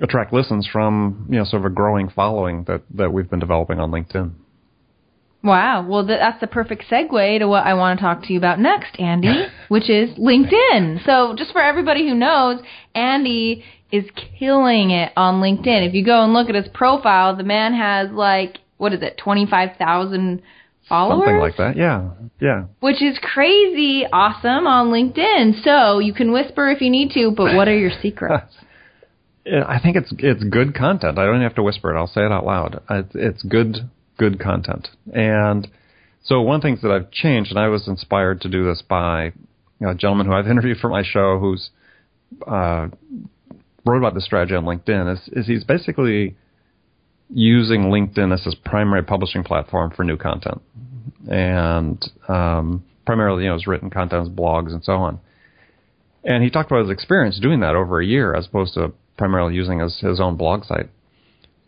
attract 0.02 0.32
listens 0.32 0.66
from 0.66 1.26
you 1.30 1.38
know 1.38 1.44
sort 1.44 1.64
of 1.64 1.70
a 1.70 1.74
growing 1.74 2.08
following 2.08 2.64
that 2.64 2.82
that 2.94 3.12
we've 3.12 3.30
been 3.30 3.38
developing 3.38 3.78
on 3.78 3.90
LinkedIn. 3.90 4.32
Wow. 5.42 5.86
Well, 5.88 6.04
that's 6.06 6.38
the 6.40 6.46
perfect 6.46 6.84
segue 6.90 7.38
to 7.38 7.48
what 7.48 7.64
I 7.64 7.72
want 7.72 7.98
to 7.98 8.04
talk 8.04 8.24
to 8.24 8.32
you 8.32 8.38
about 8.38 8.58
next, 8.58 8.98
Andy, 8.98 9.46
which 9.68 9.88
is 9.88 10.10
LinkedIn. 10.18 11.04
So, 11.06 11.34
just 11.34 11.52
for 11.52 11.62
everybody 11.62 12.06
who 12.06 12.14
knows, 12.14 12.60
Andy 12.94 13.64
is 13.90 14.04
killing 14.38 14.90
it 14.90 15.12
on 15.16 15.40
LinkedIn. 15.40 15.88
If 15.88 15.94
you 15.94 16.04
go 16.04 16.22
and 16.22 16.34
look 16.34 16.50
at 16.50 16.54
his 16.54 16.68
profile, 16.74 17.36
the 17.36 17.42
man 17.42 17.72
has 17.72 18.10
like, 18.10 18.58
what 18.80 18.94
is 18.94 19.02
it, 19.02 19.18
25,000 19.18 20.42
followers? 20.88 21.26
Something 21.26 21.38
like 21.38 21.56
that. 21.58 21.76
Yeah. 21.76 22.10
Yeah. 22.40 22.64
Which 22.80 23.02
is 23.02 23.18
crazy 23.22 24.06
awesome 24.10 24.66
on 24.66 24.88
LinkedIn. 24.88 25.62
So, 25.62 25.98
you 25.98 26.14
can 26.14 26.32
whisper 26.32 26.70
if 26.70 26.80
you 26.80 26.88
need 26.88 27.10
to, 27.12 27.30
but 27.30 27.54
what 27.54 27.68
are 27.68 27.76
your 27.76 27.92
secrets? 28.00 28.54
I 29.46 29.78
think 29.82 29.96
it's 29.96 30.12
it's 30.18 30.44
good 30.44 30.74
content. 30.74 31.18
I 31.18 31.24
don't 31.24 31.40
have 31.40 31.54
to 31.56 31.62
whisper 31.62 31.94
it. 31.94 31.98
I'll 31.98 32.06
say 32.06 32.24
it 32.24 32.30
out 32.30 32.44
loud. 32.44 32.82
It's, 32.90 33.14
it's 33.14 33.42
good 33.42 33.88
good 34.18 34.38
content. 34.38 34.88
And 35.12 35.66
so 36.22 36.42
one 36.42 36.56
of 36.56 36.62
the 36.62 36.68
things 36.68 36.82
that 36.82 36.90
I've 36.90 37.10
changed, 37.10 37.50
and 37.50 37.58
I 37.58 37.68
was 37.68 37.88
inspired 37.88 38.42
to 38.42 38.48
do 38.48 38.64
this 38.64 38.82
by 38.86 39.32
a 39.80 39.94
gentleman 39.94 40.26
who 40.26 40.34
I've 40.34 40.46
interviewed 40.46 40.76
for 40.78 40.90
my 40.90 41.02
show, 41.02 41.38
who's 41.38 41.70
uh, 42.46 42.88
wrote 43.84 43.98
about 43.98 44.14
this 44.14 44.24
strategy 44.24 44.54
on 44.54 44.64
LinkedIn. 44.64 45.14
Is, 45.14 45.28
is 45.32 45.46
he's 45.46 45.64
basically 45.64 46.36
using 47.32 47.82
LinkedIn 47.82 48.32
as 48.32 48.42
his 48.44 48.54
primary 48.54 49.02
publishing 49.02 49.44
platform 49.44 49.90
for 49.94 50.04
new 50.04 50.16
content, 50.16 50.60
and 51.30 52.02
um, 52.28 52.84
primarily, 53.06 53.44
you 53.44 53.48
know, 53.48 53.54
his 53.54 53.66
written 53.66 53.90
content, 53.90 54.28
his 54.28 54.36
blogs, 54.36 54.72
and 54.72 54.82
so 54.82 54.94
on. 54.94 55.20
And 56.24 56.42
he 56.42 56.50
talked 56.50 56.70
about 56.70 56.82
his 56.82 56.90
experience 56.90 57.38
doing 57.40 57.60
that 57.60 57.74
over 57.74 58.00
a 58.00 58.06
year, 58.06 58.34
as 58.34 58.46
opposed 58.46 58.74
to 58.74 58.92
primarily 59.16 59.54
using 59.54 59.80
his, 59.80 59.98
his 60.00 60.20
own 60.20 60.36
blog 60.36 60.64
site. 60.64 60.90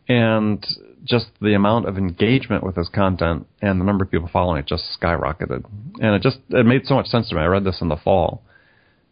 and 0.09 0.65
just 1.05 1.27
the 1.41 1.55
amount 1.55 1.89
of 1.89 1.99
engagement 1.99 2.63
with 2.63 2.77
his 2.77 2.89
content 2.89 3.47
and 3.61 3.81
the 3.81 3.85
number 3.85 4.05
of 4.05 4.11
people 4.11 4.29
following 4.33 4.59
it 4.59 4.67
just 4.67 4.85
skyrocketed. 5.01 5.65
And 6.01 6.15
it 6.15 6.23
just 6.23 6.39
it 6.51 6.65
made 6.67 6.87
so 6.87 6.95
much 6.95 7.07
sense 7.07 7.29
to 7.29 7.35
me. 7.35 7.41
I 7.41 7.47
read 7.47 7.65
this 7.65 7.81
in 7.81 7.89
the 7.89 7.97
fall, 7.97 8.43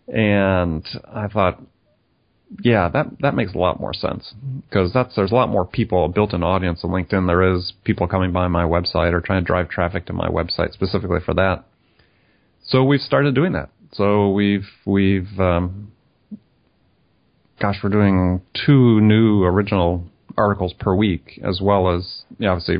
and 0.06 0.86
I 1.12 1.28
thought, 1.28 1.60
yeah, 2.62 2.88
that 2.88 3.06
that 3.20 3.34
makes 3.34 3.54
a 3.54 3.58
lot 3.58 3.80
more 3.80 3.94
sense 3.94 4.34
because 4.68 4.92
that's 4.92 5.14
there's 5.14 5.30
a 5.30 5.34
lot 5.34 5.48
more 5.48 5.64
people, 5.64 6.04
a 6.04 6.08
built-in 6.08 6.42
audience 6.42 6.80
on 6.82 6.90
LinkedIn. 6.90 7.26
There 7.26 7.54
is 7.54 7.72
people 7.84 8.08
coming 8.08 8.32
by 8.32 8.48
my 8.48 8.64
website 8.64 9.12
or 9.12 9.20
trying 9.20 9.42
to 9.42 9.46
drive 9.46 9.68
traffic 9.68 10.06
to 10.06 10.12
my 10.12 10.28
website 10.28 10.72
specifically 10.72 11.20
for 11.24 11.34
that. 11.34 11.64
So 12.66 12.84
we've 12.84 13.00
started 13.00 13.34
doing 13.34 13.52
that. 13.52 13.70
So 13.92 14.30
we've 14.30 14.66
we've 14.84 15.28
um, 15.38 15.92
gosh, 17.60 17.76
we're 17.82 17.90
doing 17.90 18.42
two 18.66 19.00
new 19.00 19.44
original 19.44 20.04
articles 20.36 20.72
per 20.72 20.94
week, 20.94 21.40
as 21.44 21.60
well 21.62 21.94
as 21.94 22.24
you 22.38 22.46
know, 22.46 22.52
obviously 22.52 22.78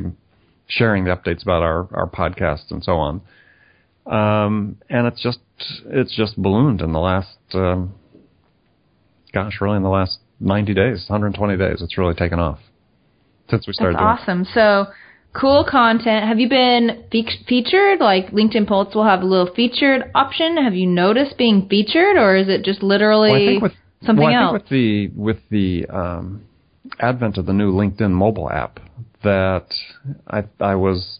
sharing 0.67 1.05
the 1.05 1.15
updates 1.15 1.43
about 1.43 1.63
our 1.63 1.87
our 1.93 2.09
podcasts 2.09 2.71
and 2.71 2.83
so 2.83 2.93
on. 2.93 3.21
Um, 4.05 4.77
and 4.89 5.07
it's 5.07 5.21
just 5.21 5.39
it's 5.85 6.15
just 6.15 6.35
ballooned 6.35 6.81
in 6.81 6.91
the 6.91 6.99
last 6.99 7.37
um, 7.53 7.93
gosh, 9.33 9.59
really 9.61 9.77
in 9.77 9.83
the 9.83 9.89
last 9.89 10.19
90 10.39 10.73
days, 10.73 11.05
120 11.07 11.57
days. 11.57 11.81
It's 11.81 11.97
really 11.97 12.15
taken 12.15 12.39
off 12.39 12.59
since 13.49 13.67
we 13.67 13.73
started. 13.73 13.97
That's 13.97 14.21
awesome. 14.21 14.45
So 14.53 14.87
cool 15.33 15.65
content. 15.69 16.27
Have 16.27 16.39
you 16.39 16.49
been 16.49 17.05
fe- 17.11 17.45
featured? 17.47 17.99
Like 17.99 18.31
LinkedIn 18.31 18.67
Pulse 18.67 18.93
will 18.95 19.05
have 19.05 19.21
a 19.21 19.25
little 19.25 19.53
featured 19.53 20.11
option. 20.15 20.57
Have 20.57 20.73
you 20.73 20.87
noticed 20.87 21.37
being 21.37 21.67
featured, 21.69 22.17
or 22.17 22.35
is 22.35 22.47
it 22.47 22.63
just 22.63 22.81
literally 22.81 23.59
well, 23.59 23.61
with, 23.61 23.73
something 24.05 24.25
well, 24.25 24.33
I 24.33 24.43
else? 24.43 24.51
Think 24.51 24.63
with 24.63 24.69
the 24.69 25.07
with 25.15 25.37
the 25.49 25.85
um, 25.87 26.45
advent 26.99 27.37
of 27.37 27.45
the 27.45 27.53
new 27.53 27.71
LinkedIn 27.71 28.11
mobile 28.11 28.49
app, 28.49 28.79
that 29.23 29.67
I 30.27 30.43
I 30.59 30.75
was 30.75 31.19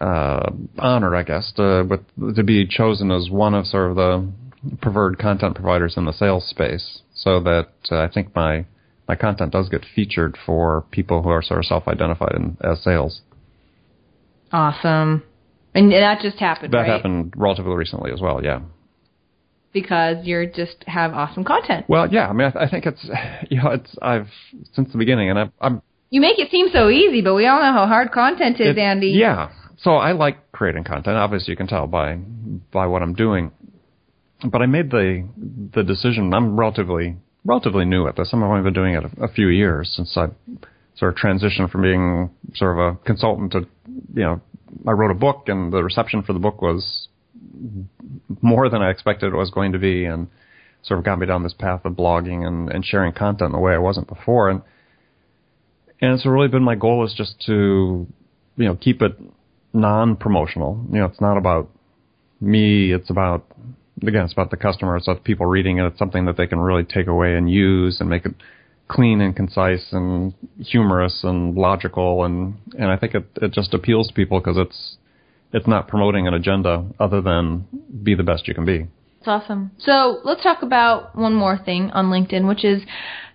uh, 0.00 0.50
honored, 0.78 1.14
I 1.14 1.22
guess, 1.22 1.52
to 1.56 1.86
with, 1.88 2.36
to 2.36 2.42
be 2.42 2.66
chosen 2.66 3.10
as 3.10 3.28
one 3.30 3.54
of 3.54 3.66
sort 3.66 3.90
of 3.90 3.96
the 3.96 4.32
preferred 4.80 5.18
content 5.18 5.54
providers 5.54 5.94
in 5.96 6.04
the 6.04 6.12
sales 6.12 6.48
space. 6.48 7.00
So 7.14 7.40
that 7.40 7.68
uh, 7.90 7.98
I 7.98 8.08
think 8.08 8.34
my 8.34 8.66
my 9.08 9.16
content 9.16 9.52
does 9.52 9.68
get 9.68 9.84
featured 9.94 10.38
for 10.46 10.84
people 10.90 11.22
who 11.22 11.28
are 11.28 11.42
sort 11.42 11.58
of 11.58 11.66
self-identified 11.66 12.32
in, 12.34 12.56
as 12.62 12.82
sales. 12.82 13.20
Awesome, 14.52 15.22
and 15.74 15.92
that 15.92 16.20
just 16.20 16.38
happened. 16.38 16.72
That 16.72 16.78
right? 16.78 16.90
happened 16.90 17.34
relatively 17.36 17.74
recently 17.74 18.12
as 18.12 18.20
well. 18.20 18.44
Yeah. 18.44 18.60
Because 19.72 20.26
you're 20.26 20.44
just 20.44 20.84
have 20.86 21.14
awesome 21.14 21.44
content. 21.44 21.86
Well, 21.88 22.06
yeah. 22.12 22.28
I 22.28 22.34
mean, 22.34 22.52
I, 22.54 22.64
I 22.64 22.70
think 22.70 22.84
it's 22.84 23.02
you 23.50 23.62
know 23.62 23.70
it's 23.70 23.96
I've 24.02 24.28
since 24.74 24.92
the 24.92 24.98
beginning, 24.98 25.30
and 25.30 25.38
I'm, 25.38 25.52
I'm 25.60 25.82
you 26.10 26.20
make 26.20 26.38
it 26.38 26.50
seem 26.50 26.68
so 26.70 26.90
easy, 26.90 27.22
but 27.22 27.34
we 27.34 27.46
all 27.46 27.58
know 27.60 27.72
how 27.72 27.86
hard 27.86 28.12
content 28.12 28.60
is, 28.60 28.76
it, 28.76 28.78
Andy. 28.78 29.12
Yeah. 29.12 29.50
So 29.78 29.92
I 29.92 30.12
like 30.12 30.52
creating 30.52 30.84
content. 30.84 31.16
Obviously, 31.16 31.52
you 31.52 31.56
can 31.56 31.66
tell 31.66 31.86
by 31.86 32.16
by 32.70 32.86
what 32.86 33.00
I'm 33.02 33.14
doing. 33.14 33.50
But 34.44 34.62
I 34.62 34.66
made 34.66 34.90
the 34.90 35.28
the 35.74 35.82
decision. 35.82 36.32
I'm 36.34 36.58
relatively 36.58 37.16
relatively 37.44 37.84
new 37.84 38.06
at 38.06 38.16
this. 38.16 38.30
I've 38.32 38.42
only 38.42 38.62
been 38.62 38.72
doing 38.72 38.94
it 38.94 39.04
a, 39.04 39.24
a 39.24 39.28
few 39.28 39.48
years 39.48 39.92
since 39.94 40.16
I 40.16 40.28
sort 40.94 41.14
of 41.14 41.18
transitioned 41.18 41.70
from 41.70 41.82
being 41.82 42.30
sort 42.54 42.78
of 42.78 42.94
a 42.94 42.98
consultant 43.04 43.52
to 43.52 43.60
you 44.14 44.22
know 44.22 44.40
I 44.86 44.92
wrote 44.92 45.10
a 45.10 45.14
book 45.18 45.44
and 45.48 45.72
the 45.72 45.82
reception 45.82 46.22
for 46.22 46.32
the 46.32 46.38
book 46.38 46.60
was 46.62 47.08
more 48.40 48.68
than 48.68 48.82
I 48.82 48.90
expected 48.90 49.32
it 49.32 49.36
was 49.36 49.50
going 49.50 49.72
to 49.72 49.78
be 49.78 50.04
and 50.04 50.28
sort 50.82 50.98
of 50.98 51.04
got 51.04 51.18
me 51.18 51.26
down 51.26 51.42
this 51.42 51.54
path 51.54 51.84
of 51.84 51.92
blogging 51.92 52.46
and, 52.46 52.68
and 52.70 52.84
sharing 52.84 53.12
content 53.12 53.54
a 53.54 53.58
way 53.58 53.72
I 53.72 53.78
wasn't 53.78 54.08
before 54.08 54.50
and 54.50 54.62
and 56.00 56.12
it's 56.12 56.26
really 56.26 56.48
been 56.48 56.62
my 56.62 56.74
goal 56.74 57.04
is 57.04 57.14
just 57.16 57.40
to 57.46 58.06
you 58.56 58.64
know 58.64 58.76
keep 58.76 59.02
it 59.02 59.16
non-promotional 59.72 60.84
you 60.90 60.98
know 60.98 61.06
it's 61.06 61.20
not 61.20 61.36
about 61.36 61.70
me 62.40 62.92
it's 62.92 63.10
about 63.10 63.46
again 64.02 64.24
it's 64.24 64.32
about 64.32 64.50
the 64.50 64.56
customer 64.56 64.96
it's 64.96 65.08
about 65.08 65.24
people 65.24 65.46
reading 65.46 65.78
it 65.78 65.86
it's 65.86 65.98
something 65.98 66.24
that 66.26 66.36
they 66.36 66.46
can 66.46 66.58
really 66.58 66.84
take 66.84 67.06
away 67.06 67.36
and 67.36 67.50
use 67.50 68.00
and 68.00 68.08
make 68.08 68.24
it 68.24 68.34
clean 68.88 69.20
and 69.20 69.34
concise 69.34 69.86
and 69.92 70.34
humorous 70.58 71.20
and 71.24 71.54
logical 71.54 72.24
and 72.24 72.54
and 72.78 72.90
I 72.90 72.96
think 72.96 73.14
it 73.14 73.24
it 73.40 73.52
just 73.52 73.72
appeals 73.74 74.08
to 74.08 74.14
people 74.14 74.38
because 74.38 74.58
it's 74.58 74.96
it's 75.52 75.66
not 75.66 75.88
promoting 75.88 76.26
an 76.26 76.34
agenda 76.34 76.84
other 76.98 77.20
than 77.20 77.66
be 78.02 78.14
the 78.14 78.22
best 78.22 78.48
you 78.48 78.54
can 78.54 78.64
be. 78.64 78.86
It's 79.18 79.28
awesome. 79.28 79.70
So 79.78 80.20
let's 80.24 80.42
talk 80.42 80.62
about 80.62 81.16
one 81.16 81.34
more 81.34 81.56
thing 81.56 81.90
on 81.92 82.06
LinkedIn, 82.06 82.48
which 82.48 82.64
is 82.64 82.82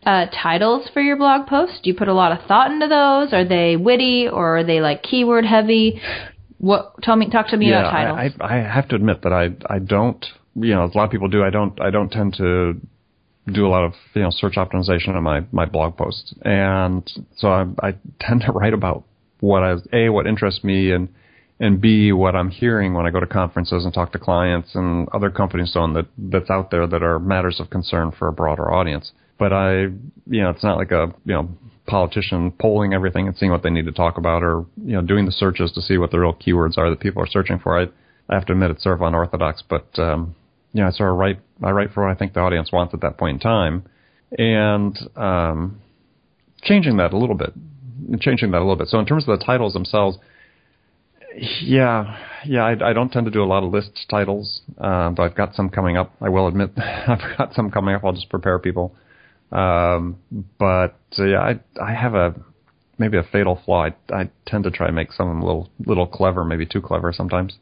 uh, 0.06 0.26
titles 0.44 0.90
for 0.94 1.02
your 1.02 1.16
blog 1.16 1.48
posts. 1.48 1.80
Do 1.82 1.90
you 1.90 1.96
put 1.96 2.08
a 2.08 2.14
lot 2.14 2.32
of 2.32 2.46
thought 2.48 2.72
into 2.72 2.88
those? 2.88 3.34
Are 3.34 3.48
they 3.48 3.78
witty 3.78 4.28
or 4.28 4.58
are 4.58 4.64
they 4.64 4.82
like 4.82 5.04
keyword 5.04 5.46
heavy? 5.46 6.02
What? 6.58 7.02
Tell 7.04 7.16
me. 7.16 7.30
Talk 7.30 7.50
to 7.50 7.58
me 7.58 7.70
yeah, 7.70 7.80
about 7.80 7.92
titles. 7.92 8.34
I, 8.42 8.56
I 8.56 8.58
have 8.58 8.90
to 8.90 8.96
admit 8.96 9.22
that 9.24 9.32
I 9.32 9.50
I 9.74 9.80
don't. 9.80 10.26
You 10.60 10.74
know, 10.74 10.86
a 10.86 10.98
lot 10.98 11.06
of 11.06 11.12
people 11.12 11.28
do. 11.28 11.44
I 11.44 11.50
don't. 11.50 11.80
I 11.82 11.90
don't 11.90 12.12
tend 12.12 12.36
to 12.36 12.80
do 13.52 13.66
a 13.66 13.70
lot 13.70 13.84
of 13.84 13.94
you 14.14 14.24
know 14.24 14.30
search 14.32 14.56
optimization 14.56 15.16
on 15.16 15.24
my 15.24 15.46
my 15.52 15.66
blog 15.66 15.98
posts, 15.98 16.34
and 16.42 17.10
so 17.38 17.50
I, 17.50 17.66
I 17.82 17.96
tend 18.20 18.42
to 18.42 18.52
write 18.54 18.74
about 18.74 19.04
what 19.40 19.64
I 19.64 19.76
a 19.94 20.10
what 20.10 20.28
interests 20.28 20.64
me 20.64 20.92
and 20.92 21.10
and 21.60 21.82
B, 21.82 22.12
what 22.12 22.36
I'm 22.36 22.50
hearing 22.50 22.94
when 22.94 23.06
I 23.06 23.10
go 23.10 23.20
to 23.20 23.26
conferences 23.26 23.84
and 23.84 23.94
talk 23.94 24.12
to 24.12 24.20
clients 24.20 24.76
and 24.76 25.08
other 25.10 25.32
companies 25.32 25.74
so 25.74 25.80
on 25.80 25.94
that 25.94 26.06
that's 26.18 26.50
out 26.50 26.70
there 26.70 26.86
that 26.86 27.02
are 27.02 27.20
matters 27.20 27.60
of 27.60 27.70
concern 27.70 28.12
for 28.12 28.28
a 28.28 28.32
broader 28.32 28.72
audience. 28.72 29.12
But 29.40 29.54
I, 29.54 29.82
you 29.82 30.42
know, 30.42 30.50
it's 30.52 30.64
not 30.64 30.78
like 30.78 30.92
a 30.92 31.14
you 31.26 31.34
know 31.34 31.50
politician 31.88 32.52
polling 32.52 32.94
everything 32.94 33.28
and 33.28 33.38
seeing 33.38 33.52
what 33.52 33.64
they 33.64 33.70
need 33.70 33.86
to 33.86 33.92
talk 33.92 34.18
about, 34.18 34.44
or 34.44 34.66
you 34.84 34.94
know, 34.94 35.02
doing 35.02 35.26
the 35.26 35.32
searches 35.32 35.72
to 35.74 35.82
see 35.82 35.98
what 35.98 36.12
the 36.12 36.20
real 36.20 36.34
keywords 36.34 36.78
are 36.78 36.90
that 36.90 37.00
people 37.00 37.24
are 37.24 37.28
searching 37.28 37.60
for. 37.60 37.80
I, 37.80 37.86
I 38.30 38.36
have 38.36 38.46
to 38.48 38.54
admit 38.54 38.72
it's 38.72 38.84
sort 38.84 38.96
of 38.96 39.02
unorthodox, 39.02 39.64
but 39.68 39.88
um, 39.98 40.36
you 40.74 40.84
know, 40.84 40.92
I 41.00 41.04
write 41.04 41.40
I 41.64 41.72
write 41.72 41.94
for 41.94 42.06
what 42.06 42.12
I 42.12 42.16
think 42.16 42.34
the 42.34 42.40
audience 42.40 42.72
wants 42.72 42.94
at 42.94 43.02
that 43.02 43.18
point 43.18 43.36
in 43.36 43.40
time, 43.40 43.84
and 44.38 44.98
um, 45.16 45.82
changing 46.64 46.98
that 46.98 47.14
a 47.14 47.18
little 47.18 47.36
bit, 47.36 47.54
changing 48.20 48.52
that 48.52 48.58
a 48.58 48.66
little 48.66 48.76
bit. 48.76 48.88
So 48.90 49.00
in 49.00 49.06
terms 49.06 49.28
of 49.28 49.40
the 49.40 49.46
titles 49.46 49.74
themselves 49.74 50.18
yeah, 51.62 52.18
yeah, 52.46 52.64
I, 52.64 52.90
I, 52.90 52.94
don't 52.94 53.12
tend 53.12 53.26
to 53.26 53.32
do 53.32 53.44
a 53.44 53.46
lot 53.46 53.64
of 53.64 53.72
list 53.72 53.92
titles, 54.10 54.62
uh, 54.80 55.10
but 55.10 55.24
I've 55.24 55.36
got 55.36 55.56
some 55.56 55.70
coming 55.70 55.98
up. 55.98 56.14
I 56.22 56.30
will 56.30 56.48
admit, 56.48 56.72
I've 56.78 57.38
got 57.38 57.54
some 57.54 57.70
coming 57.70 57.96
up. 57.96 58.04
I'll 58.04 58.14
just 58.14 58.30
prepare 58.30 58.60
people. 58.60 58.96
Um, 59.52 60.18
but 60.60 61.00
uh, 61.18 61.26
yeah, 61.26 61.40
I 61.40 61.60
I 61.82 61.94
have 61.94 62.16
a 62.16 62.36
maybe 62.98 63.18
a 63.18 63.24
fatal 63.24 63.62
flaw. 63.64 63.86
I, 63.86 63.94
I 64.14 64.30
tend 64.46 64.64
to 64.66 64.72
try 64.72 64.88
and 64.88 64.96
make 64.96 65.14
some 65.14 65.28
of 65.28 65.36
them 65.36 65.42
a 65.42 65.46
little 65.46 65.70
little 65.86 66.08
clever, 66.08 66.44
maybe 66.44 66.66
too 66.66 66.82
clever 66.82 67.14
sometimes. 67.14 67.58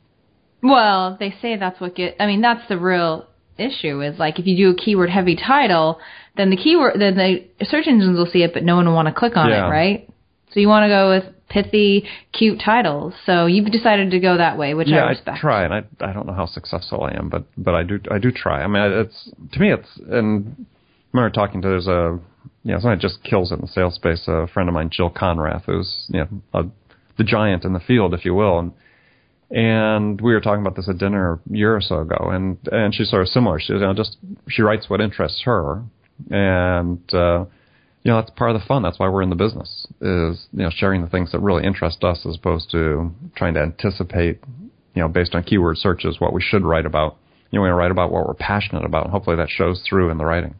Well, 0.65 1.17
they 1.19 1.34
say 1.41 1.57
that's 1.57 1.79
what 1.79 1.95
get. 1.95 2.15
I 2.19 2.25
mean, 2.25 2.41
that's 2.41 2.67
the 2.67 2.77
real 2.77 3.27
issue. 3.57 4.01
Is 4.01 4.17
like 4.17 4.39
if 4.39 4.48
you 4.48 4.57
do 4.57 4.72
a 4.72 4.75
keyword 4.75 5.10
heavy 5.10 5.36
title, 5.36 6.00
then 6.36 6.50
the 6.50 6.57
keyword 6.57 7.00
then 7.00 7.15
the 7.15 7.65
search 7.65 7.88
engines 7.88 8.17
will 8.17 8.25
see 8.25 8.41
it, 8.41 8.53
but 8.53 8.63
no 8.63 8.75
one 8.75 8.88
will 8.88 8.95
want 8.95 9.07
to 9.07 9.13
click 9.13 9.38
on 9.38 9.50
yeah. 9.50 9.67
it, 9.67 9.69
right? 9.69 10.10
So 10.51 10.60
you 10.60 10.67
want 10.67 10.84
to 10.84 10.89
go 10.89 11.10
with 11.10 11.36
pithy, 11.50 12.07
cute 12.34 12.60
titles. 12.63 13.13
So 13.25 13.45
you've 13.45 13.72
decided 13.72 14.12
to 14.12 14.19
go 14.19 14.38
that 14.38 14.57
way, 14.57 14.74
which 14.74 14.88
yeah, 14.88 15.05
I 15.05 15.10
respect. 15.10 15.38
I 15.38 15.41
try, 15.41 15.63
and 15.65 15.74
I 15.74 15.84
I 16.00 16.13
don't 16.13 16.25
know 16.25 16.34
how 16.34 16.48
successful 16.48 17.03
I 17.03 17.15
am, 17.15 17.29
but 17.29 17.43
but 17.57 17.75
I 17.75 17.84
do 17.84 18.00
I 18.10 18.17
do 18.17 18.31
try. 18.31 18.63
I 18.63 18.67
mean, 18.67 18.81
it's 18.91 19.29
to 19.53 19.60
me 19.60 19.72
it's 19.72 19.89
and 20.10 20.65
I 21.13 21.17
remember 21.17 21.34
talking 21.34 21.62
to 21.62 21.67
there's 21.67 21.88
a 21.88 22.19
you 22.63 22.74
know 22.74 22.79
that 22.79 23.00
just 23.00 23.24
kills 23.24 23.51
it 23.51 23.55
in 23.55 23.62
the 23.62 23.67
sales 23.67 23.95
space. 23.95 24.24
A 24.27 24.48
friend 24.48 24.67
of 24.67 24.74
mine, 24.74 24.89
Jill 24.91 25.12
Konrath, 25.12 25.65
who's 25.65 26.05
you 26.10 26.22
know 26.22 26.27
a, 26.53 26.63
the 27.17 27.24
giant 27.24 27.63
in 27.63 27.74
the 27.74 27.79
field, 27.79 28.13
if 28.15 28.25
you 28.25 28.34
will, 28.34 28.57
and 28.57 28.72
and 29.51 30.19
we 30.19 30.33
were 30.33 30.41
talking 30.41 30.61
about 30.61 30.75
this 30.75 30.89
at 30.89 30.97
dinner 30.97 31.33
a 31.33 31.39
year 31.55 31.75
or 31.75 31.81
so 31.81 31.99
ago, 31.99 32.29
and 32.31 32.57
and 32.71 32.93
she's 32.93 33.09
sort 33.09 33.21
of 33.21 33.27
similar. 33.29 33.59
She 33.59 33.73
you 33.73 33.79
know 33.79 33.93
just 33.93 34.17
she 34.49 34.61
writes 34.61 34.89
what 34.89 35.01
interests 35.01 35.41
her, 35.45 35.83
and 36.29 37.13
uh, 37.13 37.45
you 38.05 38.11
know, 38.11 38.21
that's 38.21 38.29
part 38.29 38.51
of 38.51 38.61
the 38.61 38.67
fun. 38.67 38.83
That's 38.83 38.99
why 38.99 39.09
we're 39.09 39.23
in 39.23 39.31
the 39.31 39.35
business 39.35 39.87
is, 39.99 40.47
you 40.53 40.61
know, 40.61 40.69
sharing 40.69 41.01
the 41.01 41.09
things 41.09 41.31
that 41.31 41.39
really 41.39 41.63
interest 41.65 42.03
us 42.03 42.23
as 42.29 42.35
opposed 42.35 42.69
to 42.69 43.11
trying 43.35 43.55
to 43.55 43.61
anticipate, 43.61 44.39
you 44.93 45.01
know, 45.01 45.07
based 45.07 45.33
on 45.33 45.41
keyword 45.41 45.77
searches 45.79 46.19
what 46.19 46.31
we 46.31 46.39
should 46.39 46.63
write 46.63 46.85
about. 46.85 47.17
You 47.49 47.57
know, 47.57 47.63
we 47.63 47.69
write 47.69 47.89
about 47.89 48.11
what 48.11 48.27
we're 48.27 48.35
passionate 48.35 48.85
about. 48.85 49.05
And 49.05 49.11
hopefully 49.11 49.37
that 49.37 49.49
shows 49.49 49.81
through 49.89 50.11
in 50.11 50.19
the 50.19 50.25
writing. 50.25 50.53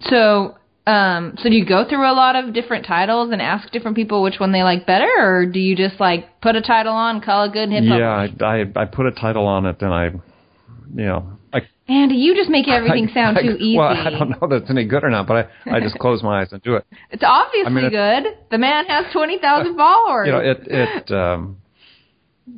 So, 0.00 0.58
um, 0.90 1.34
so 1.38 1.48
do 1.48 1.54
you 1.54 1.64
go 1.64 1.88
through 1.88 2.10
a 2.10 2.12
lot 2.12 2.34
of 2.34 2.52
different 2.52 2.84
titles 2.84 3.30
and 3.30 3.40
ask 3.40 3.70
different 3.70 3.96
people 3.96 4.22
which 4.22 4.40
one 4.40 4.50
they 4.50 4.64
like 4.64 4.86
better, 4.86 5.10
or 5.18 5.46
do 5.46 5.60
you 5.60 5.76
just 5.76 6.00
like 6.00 6.40
put 6.40 6.56
a 6.56 6.60
title 6.60 6.94
on, 6.94 7.20
call 7.20 7.44
it 7.44 7.52
good, 7.52 7.68
and 7.68 7.72
hit 7.72 7.88
publish? 7.88 8.32
Yeah, 8.40 8.46
I, 8.46 8.60
I 8.60 8.82
I 8.82 8.84
put 8.86 9.06
a 9.06 9.12
title 9.12 9.46
on 9.46 9.66
it, 9.66 9.80
and 9.82 9.94
I, 9.94 10.06
you 10.06 11.06
know, 11.06 11.38
I 11.52 11.60
Andy, 11.88 12.16
you 12.16 12.34
just 12.34 12.50
make 12.50 12.66
everything 12.66 13.08
I, 13.10 13.14
sound 13.14 13.38
I, 13.38 13.42
too 13.42 13.56
easy. 13.60 13.78
Well, 13.78 13.88
I 13.88 14.10
don't 14.10 14.30
know 14.30 14.48
that 14.48 14.62
it's 14.62 14.70
any 14.70 14.84
good 14.84 15.04
or 15.04 15.10
not, 15.10 15.28
but 15.28 15.48
I, 15.66 15.76
I 15.76 15.80
just 15.80 15.96
close 16.00 16.24
my 16.24 16.40
eyes 16.40 16.48
and 16.50 16.60
do 16.62 16.74
it. 16.74 16.84
It's 17.10 17.22
obviously 17.24 17.70
I 17.70 17.74
mean, 17.74 17.90
good. 17.90 18.38
The 18.50 18.58
man 18.58 18.86
has 18.86 19.12
twenty 19.12 19.38
thousand 19.38 19.76
followers. 19.76 20.26
You 20.26 20.32
know, 20.32 20.40
it 20.40 20.58
it 20.66 21.12
um, 21.12 21.58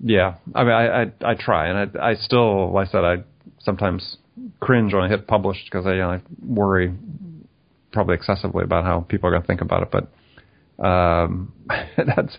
yeah. 0.02 0.36
I 0.54 0.64
mean, 0.64 0.72
I 0.72 1.02
I, 1.02 1.32
I 1.32 1.34
try, 1.34 1.68
and 1.68 1.98
I 1.98 2.12
I 2.12 2.14
still, 2.14 2.72
like 2.72 2.88
I 2.88 2.92
said, 2.92 3.04
I 3.04 3.16
sometimes 3.58 4.16
cringe 4.60 4.94
when 4.94 5.02
I 5.02 5.08
hit 5.08 5.26
publish 5.26 5.58
because 5.64 5.86
I, 5.86 5.92
you 5.92 5.98
know, 5.98 6.10
I 6.12 6.20
worry 6.42 6.94
probably 7.92 8.14
excessively 8.14 8.64
about 8.64 8.84
how 8.84 9.00
people 9.00 9.28
are 9.28 9.32
going 9.32 9.42
to 9.42 9.46
think 9.46 9.60
about 9.60 9.82
it, 9.82 9.90
but 9.90 10.84
Um, 10.84 11.52
that's 11.96 12.38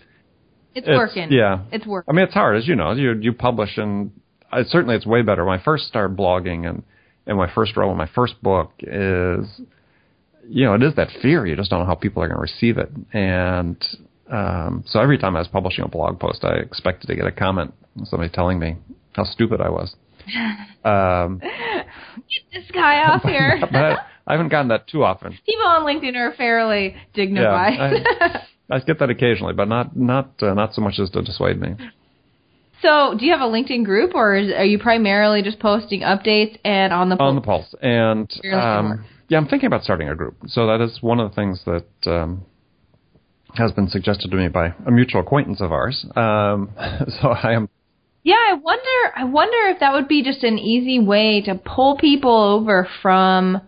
it's, 0.74 0.88
it's, 0.88 0.88
working. 0.88 1.30
Yeah, 1.30 1.60
it's 1.72 1.86
working. 1.86 2.12
I 2.12 2.16
mean, 2.16 2.24
it's 2.24 2.34
hard, 2.34 2.56
as 2.56 2.66
you 2.66 2.74
know. 2.74 2.92
You 2.92 3.12
you 3.20 3.32
publish, 3.32 3.78
and 3.78 4.10
uh, 4.50 4.64
certainly 4.66 4.96
it's 4.96 5.06
way 5.06 5.22
better. 5.22 5.44
When 5.44 5.58
I 5.58 5.62
first 5.62 5.84
started 5.86 6.16
blogging, 6.16 6.68
and 6.68 6.82
and 7.26 7.36
my 7.38 7.48
first 7.54 7.76
role 7.76 7.94
my 7.94 8.08
first 8.14 8.42
book 8.42 8.72
is, 8.80 9.46
you 10.48 10.64
know, 10.64 10.74
it 10.74 10.82
is 10.82 10.94
that 10.96 11.08
fear. 11.22 11.46
You 11.46 11.54
just 11.56 11.70
don't 11.70 11.78
know 11.80 11.86
how 11.86 11.94
people 11.94 12.22
are 12.22 12.28
going 12.28 12.36
to 12.36 12.42
receive 12.42 12.76
it, 12.78 12.90
and 13.12 13.76
um, 14.30 14.82
so 14.86 14.98
every 15.00 15.16
time 15.16 15.36
I 15.36 15.38
was 15.40 15.48
publishing 15.48 15.84
a 15.84 15.88
blog 15.88 16.18
post, 16.18 16.44
I 16.44 16.54
expected 16.56 17.06
to 17.06 17.14
get 17.14 17.26
a 17.26 17.32
comment, 17.32 17.72
somebody 18.04 18.30
telling 18.32 18.58
me 18.58 18.76
how 19.12 19.24
stupid 19.24 19.60
I 19.60 19.68
was. 19.70 19.94
Um, 20.84 21.38
Get 21.38 22.44
this 22.52 22.70
guy 22.70 23.04
off 23.04 23.22
here. 23.34 23.58
but 23.58 23.74
I, 23.74 23.96
I, 24.26 24.32
haven't 24.32 24.48
gotten 24.48 24.68
that 24.68 24.88
too 24.88 25.04
often. 25.04 25.38
People 25.46 25.66
on 25.66 25.82
LinkedIn 25.82 26.16
are 26.16 26.34
fairly 26.34 26.96
dignified. 27.12 28.04
Yeah, 28.20 28.42
I, 28.70 28.76
I 28.76 28.80
get 28.80 28.98
that 28.98 29.10
occasionally, 29.10 29.54
but 29.54 29.68
not 29.68 29.96
not 29.96 30.42
uh, 30.42 30.54
not 30.54 30.74
so 30.74 30.82
much 30.82 30.98
as 30.98 31.10
to 31.10 31.22
dissuade 31.22 31.60
me. 31.60 31.74
So, 32.82 33.14
do 33.18 33.24
you 33.24 33.32
have 33.32 33.40
a 33.40 33.50
LinkedIn 33.50 33.84
group, 33.84 34.14
or 34.14 34.36
is, 34.36 34.52
are 34.52 34.64
you 34.64 34.78
primarily 34.78 35.42
just 35.42 35.58
posting 35.58 36.00
updates 36.00 36.58
and 36.64 36.92
on 36.92 37.08
the 37.08 37.16
pulse? 37.16 37.28
on 37.28 37.34
the 37.34 37.40
pulse? 37.40 37.74
And 37.80 38.30
um, 38.52 39.04
yeah, 39.28 39.38
I'm 39.38 39.46
thinking 39.46 39.66
about 39.66 39.84
starting 39.84 40.08
a 40.08 40.14
group. 40.14 40.36
So 40.46 40.66
that 40.66 40.82
is 40.82 40.98
one 41.00 41.18
of 41.18 41.30
the 41.30 41.34
things 41.34 41.62
that 41.64 41.86
um, 42.10 42.44
has 43.54 43.72
been 43.72 43.88
suggested 43.88 44.30
to 44.30 44.36
me 44.36 44.48
by 44.48 44.74
a 44.86 44.90
mutual 44.90 45.22
acquaintance 45.22 45.60
of 45.60 45.72
ours. 45.72 46.04
Um, 46.14 46.70
so 47.20 47.28
I 47.28 47.52
am. 47.52 47.70
Yeah, 48.22 48.36
I 48.36 48.54
wonder. 48.54 49.16
I 49.16 49.24
wonder 49.24 49.68
if 49.68 49.80
that 49.80 49.94
would 49.94 50.08
be 50.08 50.22
just 50.22 50.44
an 50.44 50.58
easy 50.58 50.98
way 50.98 51.42
to 51.46 51.54
pull 51.54 51.96
people 51.96 52.36
over 52.36 52.86
from 53.00 53.62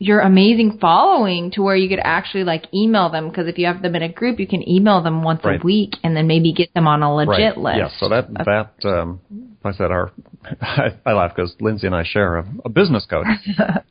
your 0.00 0.20
amazing 0.20 0.78
following 0.80 1.50
to 1.50 1.62
where 1.62 1.76
you 1.76 1.86
could 1.86 2.00
actually 2.02 2.42
like 2.42 2.64
email 2.72 3.10
them. 3.10 3.28
Because 3.28 3.46
if 3.46 3.58
you 3.58 3.66
have 3.66 3.82
them 3.82 3.94
in 3.94 4.02
a 4.02 4.08
group 4.08 4.40
you 4.40 4.48
can 4.48 4.66
email 4.68 5.02
them 5.02 5.22
once 5.22 5.44
right. 5.44 5.60
a 5.60 5.64
week 5.64 5.92
and 6.02 6.16
then 6.16 6.26
maybe 6.26 6.52
get 6.52 6.72
them 6.74 6.88
on 6.88 7.02
a 7.02 7.14
legit 7.14 7.56
right. 7.56 7.58
list. 7.58 7.76
yeah 7.76 7.88
so 7.98 8.08
that 8.08 8.32
that 8.32 8.88
um 8.88 9.20
like 9.62 9.74
i 9.74 9.76
said 9.76 9.90
our 9.90 10.10
i, 10.62 10.88
I 11.06 11.12
laugh 11.12 11.36
because 11.36 11.54
lindsay 11.60 11.86
and 11.86 11.94
i 11.94 12.02
share 12.02 12.38
a, 12.38 12.46
a 12.64 12.68
business 12.68 13.06
coach. 13.08 13.26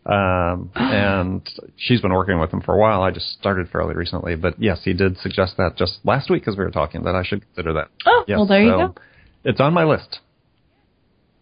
Um 0.10 0.72
and 0.74 1.48
she's 1.78 2.02
been 2.02 2.14
working 2.14 2.40
with 2.40 2.52
him 2.52 2.62
for 2.62 2.74
a 2.74 2.80
while. 2.80 3.04
I 3.04 3.12
just 3.12 3.34
started 3.34 3.70
fairly 3.70 3.94
recently. 3.94 4.36
But 4.36 4.60
yes 4.60 4.80
he 4.84 4.94
did 4.94 5.20
suggest 5.20 5.58
that 5.58 5.76
just 5.78 6.00
last 6.04 6.32
week 6.32 6.48
as 6.48 6.58
we 6.58 6.64
were 6.64 6.72
talking 6.72 7.04
that 7.04 7.14
i 7.14 7.24
should 7.24 7.46
consider 7.46 7.74
that. 7.74 7.90
Oh 8.08 8.24
yes, 8.28 8.38
well 8.38 8.48
there 8.48 8.64
you 8.64 8.72
so 8.72 8.78
go. 8.78 8.96
it's 9.44 9.60
on 9.60 9.72
my 9.72 9.84
list 9.84 10.20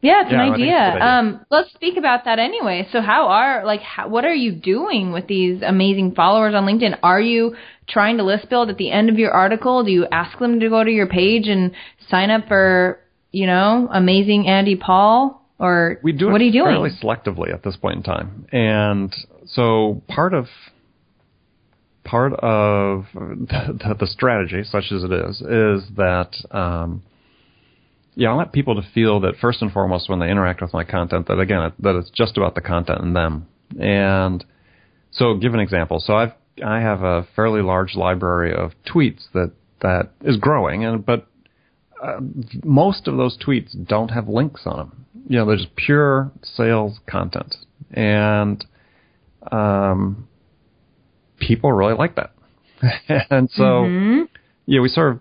yeah, 0.08 0.22
it's 0.22 0.32
yeah, 0.32 0.46
an 0.46 0.54
idea. 0.54 0.76
idea. 0.76 1.04
Um, 1.04 1.46
let's 1.50 1.74
speak 1.74 1.98
about 1.98 2.26
that 2.26 2.40
anyway. 2.40 2.88
So, 2.92 3.02
how 3.02 3.28
are 3.28 3.66
like 3.66 3.82
how, 3.82 4.08
what 4.08 4.26
are 4.26 4.34
you 4.34 4.54
doing 4.54 5.12
with 5.12 5.28
these 5.28 5.62
amazing 5.62 6.16
followers 6.16 6.56
on 6.56 6.66
LinkedIn? 6.66 6.98
Are 7.04 7.20
you 7.20 7.56
trying 7.88 8.18
to 8.18 8.24
list 8.24 8.50
build 8.50 8.70
at 8.70 8.78
the 8.78 8.92
end 8.92 9.10
of 9.10 9.20
your 9.20 9.32
article? 9.32 9.84
Do 9.84 9.92
you 9.92 10.08
ask 10.12 10.38
them 10.40 10.60
to 10.60 10.70
go 10.70 10.84
to 10.84 10.92
your 10.92 11.08
page 11.08 11.48
and 11.48 11.72
sign 12.10 12.30
up 12.30 12.48
for 12.48 13.00
you 13.32 13.48
know 13.48 13.90
amazing 13.92 14.48
Andy 14.48 14.76
Paul? 14.76 15.42
Or 15.60 16.00
we 16.04 16.12
do 16.14 16.28
what 16.28 16.40
are 16.40 16.46
you 16.46 16.52
doing? 16.52 16.66
fairly 16.66 16.92
selectively 17.04 17.54
at 17.54 17.64
this 17.64 17.76
point 17.76 17.98
in 17.98 18.04
time, 18.04 18.48
and 18.52 19.14
so 19.48 20.02
part 20.08 20.34
of 20.34 20.46
part 22.04 22.34
of 22.34 23.06
the, 23.14 23.96
the 24.00 24.08
strategy, 24.08 24.64
such 24.64 24.86
as 24.92 25.04
it 25.04 25.12
is, 25.12 25.42
is 25.42 25.96
that. 25.98 26.32
Um, 26.52 27.04
yeah, 28.18 28.32
I 28.32 28.34
want 28.34 28.52
people 28.52 28.82
to 28.82 28.88
feel 28.96 29.20
that 29.22 29.36
first 29.40 29.62
and 29.62 29.72
foremost 29.72 30.10
when 30.10 30.18
they 30.18 30.32
interact 30.32 30.60
with 30.60 30.74
my 30.74 30.84
content, 30.84 31.28
that 31.28 31.40
again, 31.40 31.72
that 31.80 31.96
it's 31.96 32.10
just 32.10 32.36
about 32.36 32.56
the 32.56 32.62
content 32.62 33.00
and 33.00 33.16
them. 33.16 33.48
And 33.80 34.44
so, 35.12 35.36
give 35.36 35.54
an 35.54 35.60
example. 35.60 36.00
So 36.00 36.16
I've 36.16 36.32
I 36.66 36.80
have 36.80 37.04
a 37.04 37.28
fairly 37.36 37.62
large 37.62 37.94
library 37.94 38.56
of 38.56 38.72
tweets 38.92 39.22
that 39.36 39.52
that 39.82 40.10
is 40.22 40.38
growing, 40.38 40.84
and 40.84 41.06
but 41.06 41.28
uh, 42.04 42.20
most 42.64 43.08
of 43.08 43.18
those 43.18 43.38
tweets 43.38 43.76
don't 43.88 44.10
have 44.10 44.28
links 44.28 44.62
on 44.66 44.78
them. 44.78 45.06
You 45.30 45.38
know, 45.38 45.46
they're 45.46 45.58
just 45.58 45.76
pure 45.76 46.32
sales 46.42 47.00
content, 47.08 47.56
and 47.92 48.66
um, 49.52 50.28
people 51.40 51.72
really 51.72 51.94
like 51.94 52.16
that. 52.16 52.32
and 53.30 53.48
so, 53.52 53.64
mm-hmm. 53.64 54.24
yeah, 54.66 54.82
we 54.82 54.90
sort 54.90 55.12
of 55.12 55.20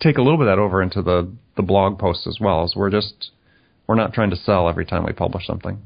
take 0.00 0.18
a 0.18 0.22
little 0.22 0.38
bit 0.38 0.48
of 0.48 0.56
that 0.56 0.60
over 0.60 0.82
into 0.82 1.02
the 1.02 1.30
the 1.56 1.62
blog 1.62 1.98
posts 1.98 2.26
as 2.26 2.38
well. 2.40 2.66
So 2.68 2.78
we're 2.80 2.90
just 2.90 3.30
we're 3.86 3.94
not 3.94 4.12
trying 4.12 4.30
to 4.30 4.36
sell 4.36 4.68
every 4.68 4.86
time 4.86 5.04
we 5.04 5.12
publish 5.12 5.46
something. 5.46 5.82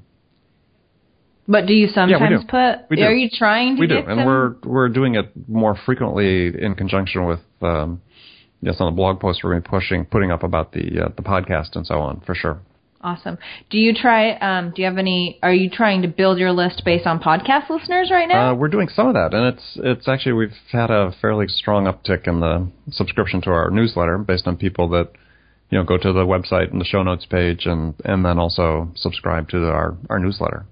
But 1.46 1.66
do 1.66 1.72
you 1.72 1.88
sometimes 1.88 2.20
yeah, 2.20 2.38
do. 2.38 2.86
put? 2.86 3.00
Are 3.02 3.14
you 3.14 3.30
trying 3.32 3.76
to 3.76 3.80
we 3.80 3.86
get 3.86 4.04
do, 4.04 4.10
and 4.10 4.26
we're 4.26 4.56
we're 4.64 4.88
doing 4.90 5.14
it 5.14 5.32
more 5.48 5.76
frequently 5.86 6.48
in 6.48 6.74
conjunction 6.74 7.26
with. 7.26 7.40
Um, 7.62 8.02
yes, 8.60 8.76
on 8.80 8.92
the 8.92 8.96
blog 8.96 9.18
post 9.18 9.40
we're 9.42 9.52
going 9.52 9.62
to 9.62 9.68
be 9.68 9.70
pushing, 9.70 10.04
putting 10.04 10.30
up 10.30 10.42
about 10.42 10.72
the 10.72 11.06
uh, 11.06 11.08
the 11.16 11.22
podcast 11.22 11.74
and 11.74 11.86
so 11.86 12.00
on 12.00 12.20
for 12.26 12.34
sure. 12.34 12.60
Awesome. 13.00 13.38
Do 13.70 13.78
you 13.78 13.94
try? 13.94 14.32
Um, 14.32 14.72
do 14.74 14.82
you 14.82 14.88
have 14.88 14.98
any? 14.98 15.38
Are 15.42 15.52
you 15.52 15.70
trying 15.70 16.02
to 16.02 16.08
build 16.08 16.38
your 16.38 16.52
list 16.52 16.82
based 16.84 17.06
on 17.06 17.20
podcast 17.20 17.70
listeners 17.70 18.10
right 18.10 18.28
now? 18.28 18.50
Uh, 18.50 18.54
we're 18.54 18.68
doing 18.68 18.88
some 18.88 19.06
of 19.06 19.14
that, 19.14 19.32
and 19.34 19.54
it's 19.54 19.78
it's 19.82 20.08
actually 20.08 20.32
we've 20.32 20.56
had 20.72 20.90
a 20.90 21.14
fairly 21.20 21.46
strong 21.46 21.84
uptick 21.84 22.26
in 22.26 22.40
the 22.40 22.68
subscription 22.90 23.40
to 23.42 23.50
our 23.50 23.70
newsletter 23.70 24.18
based 24.18 24.48
on 24.48 24.56
people 24.56 24.88
that 24.88 25.12
you 25.70 25.78
know, 25.78 25.84
go 25.84 25.98
to 25.98 26.12
the 26.12 26.24
website 26.24 26.70
and 26.70 26.80
the 26.80 26.84
show 26.84 27.02
notes 27.02 27.26
page 27.26 27.66
and, 27.66 27.94
and 28.04 28.24
then 28.24 28.38
also 28.38 28.90
subscribe 28.96 29.48
to 29.50 29.68
our, 29.68 29.96
our 30.08 30.18
newsletter. 30.18 30.64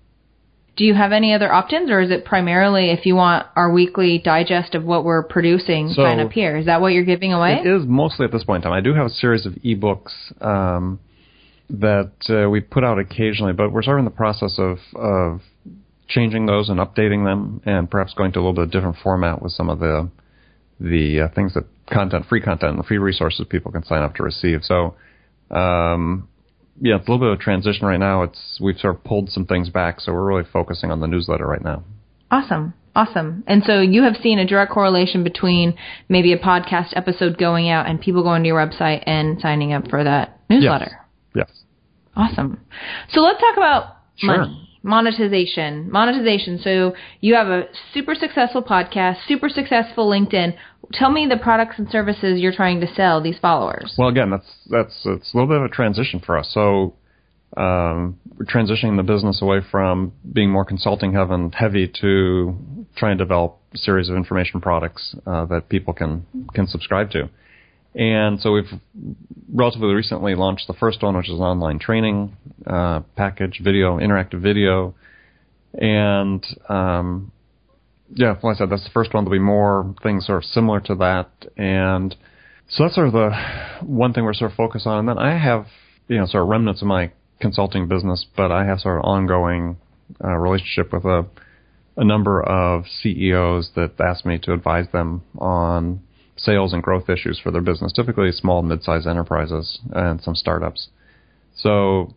Do 0.76 0.84
you 0.84 0.94
have 0.94 1.12
any 1.12 1.32
other 1.32 1.50
opt-ins 1.50 1.90
or 1.90 2.00
is 2.00 2.10
it 2.10 2.24
primarily 2.24 2.90
if 2.90 3.06
you 3.06 3.14
want 3.14 3.46
our 3.56 3.72
weekly 3.72 4.18
digest 4.18 4.74
of 4.74 4.84
what 4.84 5.04
we're 5.04 5.22
producing, 5.22 5.88
so 5.88 6.02
sign 6.02 6.20
up 6.20 6.32
here? 6.32 6.58
Is 6.58 6.66
that 6.66 6.82
what 6.82 6.92
you're 6.92 7.04
giving 7.04 7.32
away? 7.32 7.60
It 7.64 7.66
is 7.66 7.86
mostly 7.86 8.26
at 8.26 8.32
this 8.32 8.44
point 8.44 8.64
in 8.64 8.70
time. 8.70 8.78
I 8.78 8.82
do 8.82 8.92
have 8.92 9.06
a 9.06 9.10
series 9.10 9.46
of 9.46 9.54
ebooks 9.54 10.12
um, 10.42 11.00
that 11.70 12.12
uh, 12.28 12.48
we 12.48 12.60
put 12.60 12.84
out 12.84 12.98
occasionally, 12.98 13.52
but 13.52 13.72
we're 13.72 13.82
sort 13.82 13.98
of 13.98 14.00
in 14.00 14.04
the 14.04 14.16
process 14.16 14.58
of, 14.58 14.78
of 14.94 15.40
changing 16.08 16.46
those 16.46 16.68
and 16.68 16.78
updating 16.78 17.24
them 17.24 17.60
and 17.64 17.90
perhaps 17.90 18.14
going 18.14 18.32
to 18.32 18.38
a 18.38 18.42
little 18.42 18.64
bit 18.64 18.70
different 18.70 18.96
format 19.02 19.42
with 19.42 19.52
some 19.52 19.68
of 19.68 19.78
the 19.78 20.08
the 20.78 21.22
uh, 21.22 21.28
things 21.34 21.54
that 21.54 21.64
content, 21.90 22.26
free 22.28 22.40
content, 22.40 22.76
and 22.76 22.84
free 22.84 22.98
resources 22.98 23.46
people 23.48 23.72
can 23.72 23.82
sign 23.84 24.02
up 24.02 24.14
to 24.14 24.22
receive. 24.22 24.60
So, 24.62 24.94
um, 25.50 26.28
yeah, 26.80 26.96
it's 26.96 27.08
a 27.08 27.10
little 27.10 27.18
bit 27.18 27.32
of 27.32 27.40
a 27.40 27.42
transition 27.42 27.86
right 27.86 27.98
now. 27.98 28.24
It's 28.24 28.58
we've 28.60 28.78
sort 28.78 28.96
of 28.96 29.04
pulled 29.04 29.30
some 29.30 29.46
things 29.46 29.70
back, 29.70 30.00
so 30.00 30.12
we're 30.12 30.26
really 30.26 30.48
focusing 30.52 30.90
on 30.90 31.00
the 31.00 31.06
newsletter 31.06 31.46
right 31.46 31.62
now. 31.62 31.82
Awesome. 32.30 32.74
Awesome. 32.94 33.44
And 33.46 33.62
so 33.64 33.80
you 33.80 34.04
have 34.04 34.16
seen 34.22 34.38
a 34.38 34.46
direct 34.46 34.72
correlation 34.72 35.22
between 35.22 35.74
maybe 36.08 36.32
a 36.32 36.38
podcast 36.38 36.96
episode 36.96 37.36
going 37.36 37.68
out 37.68 37.86
and 37.86 38.00
people 38.00 38.22
going 38.22 38.42
to 38.42 38.46
your 38.46 38.56
website 38.58 39.02
and 39.06 39.38
signing 39.40 39.74
up 39.74 39.88
for 39.90 40.02
that 40.02 40.40
newsletter. 40.48 40.92
Yes. 40.92 41.05
Yes. 41.36 41.50
Awesome. 42.16 42.60
So 43.10 43.20
let's 43.20 43.40
talk 43.40 43.56
about 43.56 43.96
sure. 44.16 44.38
money 44.38 44.66
monetization. 44.86 45.90
Monetization. 45.90 46.58
So 46.62 46.94
you 47.20 47.34
have 47.34 47.48
a 47.48 47.64
super 47.92 48.14
successful 48.14 48.62
podcast, 48.62 49.16
super 49.26 49.48
successful 49.48 50.08
LinkedIn. 50.08 50.56
Tell 50.92 51.10
me 51.10 51.26
the 51.28 51.36
products 51.36 51.74
and 51.78 51.90
services 51.90 52.40
you're 52.40 52.54
trying 52.54 52.80
to 52.80 52.86
sell 52.94 53.20
these 53.20 53.38
followers. 53.38 53.94
Well, 53.98 54.08
again, 54.08 54.30
that's 54.30 54.46
that's 54.70 55.02
it's 55.04 55.34
a 55.34 55.36
little 55.36 55.48
bit 55.48 55.56
of 55.58 55.64
a 55.64 55.68
transition 55.68 56.20
for 56.24 56.38
us. 56.38 56.48
So 56.52 56.94
um, 57.56 58.18
we're 58.38 58.46
transitioning 58.46 58.96
the 58.96 59.02
business 59.02 59.42
away 59.42 59.60
from 59.70 60.12
being 60.32 60.50
more 60.50 60.64
consulting 60.64 61.12
heaven 61.12 61.50
heavy 61.50 61.92
to 62.00 62.56
trying 62.96 63.18
to 63.18 63.24
develop 63.24 63.58
a 63.74 63.78
series 63.78 64.08
of 64.08 64.16
information 64.16 64.60
products 64.60 65.16
uh, 65.26 65.46
that 65.46 65.68
people 65.68 65.92
can 65.92 66.24
can 66.54 66.68
subscribe 66.68 67.10
to. 67.10 67.28
And 67.96 68.38
so 68.40 68.52
we've 68.52 68.70
relatively 69.52 69.94
recently 69.94 70.34
launched 70.34 70.66
the 70.66 70.74
first 70.74 71.02
one, 71.02 71.16
which 71.16 71.30
is 71.30 71.34
an 71.34 71.40
online 71.40 71.78
training 71.78 72.36
uh, 72.66 73.00
package, 73.16 73.60
video, 73.64 73.98
interactive 73.98 74.42
video. 74.42 74.94
And 75.72 76.44
um, 76.68 77.32
yeah, 78.14 78.36
like 78.42 78.56
I 78.56 78.58
said, 78.58 78.70
that's 78.70 78.84
the 78.84 78.90
first 78.90 79.14
one. 79.14 79.24
There'll 79.24 79.38
be 79.38 79.42
more 79.42 79.94
things 80.02 80.26
sort 80.26 80.38
of 80.38 80.44
similar 80.44 80.80
to 80.80 80.94
that. 80.96 81.30
And 81.56 82.14
so 82.68 82.84
that's 82.84 82.94
sort 82.94 83.06
of 83.06 83.14
the 83.14 83.30
one 83.82 84.12
thing 84.12 84.24
we're 84.24 84.34
sort 84.34 84.50
of 84.50 84.56
focused 84.56 84.86
on. 84.86 84.98
And 84.98 85.08
then 85.08 85.18
I 85.18 85.38
have, 85.38 85.66
you 86.08 86.18
know, 86.18 86.26
sort 86.26 86.42
of 86.42 86.50
remnants 86.50 86.82
of 86.82 86.88
my 86.88 87.12
consulting 87.40 87.88
business, 87.88 88.26
but 88.36 88.52
I 88.52 88.66
have 88.66 88.80
sort 88.80 88.98
of 88.98 89.04
ongoing 89.04 89.78
uh, 90.22 90.36
relationship 90.36 90.92
with 90.92 91.04
a, 91.06 91.26
a 91.96 92.04
number 92.04 92.42
of 92.42 92.84
CEOs 93.00 93.70
that 93.74 93.92
ask 94.00 94.26
me 94.26 94.38
to 94.40 94.52
advise 94.52 94.86
them 94.92 95.22
on 95.38 96.02
sales 96.36 96.72
and 96.72 96.82
growth 96.82 97.08
issues 97.08 97.38
for 97.38 97.50
their 97.50 97.60
business, 97.60 97.92
typically 97.92 98.30
small 98.32 98.60
and 98.60 98.68
mid-sized 98.68 99.06
enterprises 99.06 99.78
and 99.92 100.20
some 100.20 100.34
startups. 100.34 100.88
So 101.56 102.14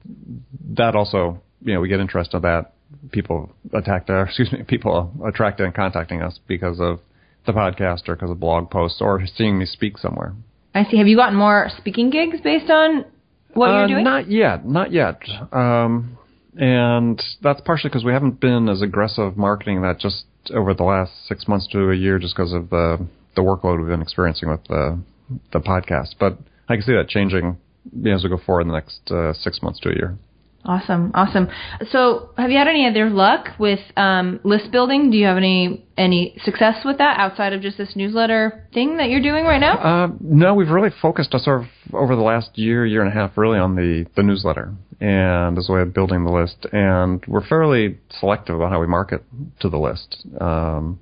that 0.76 0.96
also, 0.96 1.42
you 1.62 1.74
know, 1.74 1.80
we 1.80 1.88
get 1.88 2.00
interest 2.00 2.34
in 2.34 2.42
that. 2.42 2.74
People 3.12 3.52
attack, 3.74 4.10
uh, 4.10 4.24
excuse 4.28 4.52
me, 4.52 4.64
people 4.64 5.12
attracted 5.26 5.66
and 5.66 5.74
contacting 5.74 6.22
us 6.22 6.40
because 6.48 6.80
of 6.80 7.00
the 7.46 7.54
podcast 7.54 8.08
or 8.10 8.16
because 8.16 8.30
of 8.30 8.40
blog 8.40 8.70
posts 8.70 9.02
or 9.02 9.22
seeing 9.36 9.58
me 9.58 9.66
speak 9.66 9.98
somewhere. 9.98 10.34
I 10.74 10.84
see. 10.84 10.98
Have 10.98 11.08
you 11.08 11.16
gotten 11.16 11.38
more 11.38 11.70
speaking 11.78 12.10
gigs 12.10 12.42
based 12.42 12.70
on 12.70 13.06
what 13.54 13.70
uh, 13.70 13.80
you're 13.80 13.88
doing? 13.88 14.04
Not 14.04 14.30
yet, 14.30 14.66
not 14.66 14.92
yet. 14.92 15.22
Um, 15.52 16.18
and 16.56 17.22
that's 17.42 17.62
partially 17.62 17.90
because 17.90 18.04
we 18.04 18.12
haven't 18.12 18.40
been 18.40 18.70
as 18.70 18.82
aggressive 18.82 19.38
marketing 19.38 19.82
that 19.82 20.00
just 20.00 20.26
over 20.54 20.74
the 20.74 20.84
last 20.84 21.12
six 21.28 21.48
months 21.48 21.68
to 21.72 21.90
a 21.92 21.96
year, 21.96 22.20
just 22.20 22.36
because 22.36 22.54
of 22.54 22.70
the 22.70 23.08
the 23.36 23.42
workload 23.42 23.80
we've 23.80 23.88
been 23.88 24.02
experiencing 24.02 24.50
with 24.50 24.64
the 24.66 25.00
the 25.52 25.60
podcast. 25.60 26.16
But 26.20 26.38
I 26.68 26.76
can 26.76 26.84
see 26.84 26.94
that 26.94 27.08
changing 27.08 27.58
as 28.06 28.24
we 28.24 28.30
go 28.30 28.38
forward 28.38 28.62
in 28.62 28.68
the 28.68 28.74
next 28.74 29.12
uh, 29.12 29.34
six 29.34 29.62
months 29.62 29.80
to 29.82 29.90
a 29.90 29.94
year. 29.94 30.18
Awesome, 30.66 31.12
awesome. 31.14 31.48
So, 31.90 32.32
have 32.38 32.52
you 32.52 32.58
had 32.58 32.68
any 32.68 32.86
other 32.86 33.10
luck 33.10 33.48
with 33.58 33.80
um, 33.96 34.42
list 34.44 34.72
building? 34.72 35.10
Do 35.10 35.18
you 35.18 35.26
have 35.26 35.38
any 35.38 35.86
any 35.98 36.36
success 36.44 36.84
with 36.84 36.98
that 36.98 37.18
outside 37.18 37.54
of 37.54 37.62
just 37.62 37.78
this 37.78 37.96
newsletter 37.96 38.68
thing 38.74 38.98
that 38.98 39.10
you're 39.10 39.22
doing 39.22 39.46
right 39.46 39.60
now? 39.60 39.78
Uh, 39.78 40.08
no, 40.20 40.54
we've 40.54 40.70
really 40.70 40.90
focused 41.02 41.34
us 41.34 41.46
sort 41.46 41.62
of 41.62 41.68
over 41.94 42.16
the 42.16 42.22
last 42.22 42.58
year, 42.58 42.86
year 42.86 43.02
and 43.02 43.10
a 43.10 43.14
half, 43.14 43.38
really 43.38 43.58
on 43.58 43.76
the 43.76 44.06
the 44.18 44.24
newsletter 44.24 44.74
and 45.00 45.58
as 45.58 45.70
a 45.70 45.72
way 45.72 45.82
of 45.82 45.94
building 45.94 46.26
the 46.26 46.32
list. 46.32 46.68
And 46.74 47.24
we're 47.26 47.48
fairly 47.48 47.98
selective 48.20 48.56
about 48.56 48.70
how 48.70 48.82
we 48.82 48.88
market 48.88 49.24
to 49.62 49.70
the 49.70 49.78
list. 49.78 50.26
Um, 50.42 51.00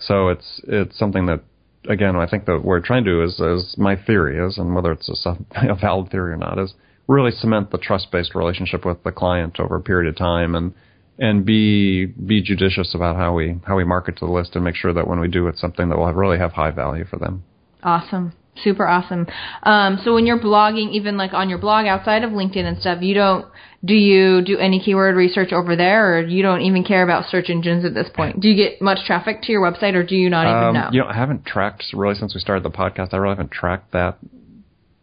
so 0.00 0.28
it's 0.28 0.60
it's 0.64 0.98
something 0.98 1.26
that 1.26 1.40
again, 1.88 2.16
I 2.16 2.26
think 2.26 2.46
that 2.46 2.62
we're 2.64 2.80
trying 2.80 3.04
to 3.04 3.10
do 3.10 3.22
is, 3.22 3.40
is 3.40 3.74
my 3.78 3.96
theory 3.96 4.44
is, 4.44 4.58
and 4.58 4.74
whether 4.74 4.92
it's 4.92 5.08
a, 5.24 5.36
a 5.70 5.74
valid 5.74 6.10
theory 6.10 6.32
or 6.32 6.36
not, 6.36 6.58
is 6.58 6.74
really 7.06 7.30
cement 7.30 7.70
the 7.70 7.78
trust-based 7.78 8.34
relationship 8.34 8.84
with 8.84 9.02
the 9.02 9.12
client 9.12 9.58
over 9.58 9.76
a 9.76 9.80
period 9.80 10.08
of 10.08 10.16
time 10.16 10.54
and 10.54 10.72
and 11.18 11.44
be 11.44 12.06
be 12.06 12.40
judicious 12.40 12.94
about 12.94 13.16
how 13.16 13.34
we 13.34 13.56
how 13.66 13.76
we 13.76 13.84
market 13.84 14.16
to 14.16 14.24
the 14.24 14.32
list 14.32 14.54
and 14.54 14.64
make 14.64 14.74
sure 14.74 14.92
that 14.92 15.06
when 15.06 15.20
we 15.20 15.28
do 15.28 15.48
it's 15.48 15.60
something 15.60 15.88
that 15.88 15.98
will 15.98 16.06
have, 16.06 16.16
really 16.16 16.38
have 16.38 16.52
high 16.52 16.70
value 16.70 17.04
for 17.04 17.18
them. 17.18 17.42
Awesome. 17.82 18.32
Super 18.62 18.86
awesome. 18.86 19.26
Um, 19.62 20.00
so 20.04 20.14
when 20.14 20.26
you're 20.26 20.38
blogging, 20.38 20.92
even 20.92 21.16
like 21.16 21.32
on 21.32 21.48
your 21.48 21.58
blog 21.58 21.86
outside 21.86 22.24
of 22.24 22.30
LinkedIn 22.30 22.64
and 22.64 22.78
stuff, 22.78 23.02
you 23.02 23.14
don't 23.14 23.46
do 23.82 23.94
you 23.94 24.42
do 24.42 24.58
any 24.58 24.78
keyword 24.78 25.16
research 25.16 25.52
over 25.52 25.74
there, 25.74 26.18
or 26.18 26.20
you 26.20 26.42
don't 26.42 26.60
even 26.60 26.84
care 26.84 27.02
about 27.02 27.30
search 27.30 27.48
engines 27.48 27.84
at 27.84 27.94
this 27.94 28.08
point? 28.14 28.38
Do 28.38 28.48
you 28.48 28.54
get 28.54 28.82
much 28.82 29.06
traffic 29.06 29.42
to 29.42 29.52
your 29.52 29.62
website, 29.62 29.94
or 29.94 30.04
do 30.04 30.14
you 30.14 30.28
not 30.28 30.46
even 30.46 30.68
um, 30.68 30.74
know? 30.74 30.88
You 30.92 31.00
know, 31.00 31.08
I 31.08 31.14
haven't 31.14 31.46
tracked 31.46 31.84
really 31.94 32.14
since 32.14 32.34
we 32.34 32.40
started 32.40 32.62
the 32.62 32.70
podcast. 32.70 33.14
I 33.14 33.16
really 33.16 33.36
haven't 33.36 33.52
tracked 33.52 33.92
that 33.92 34.18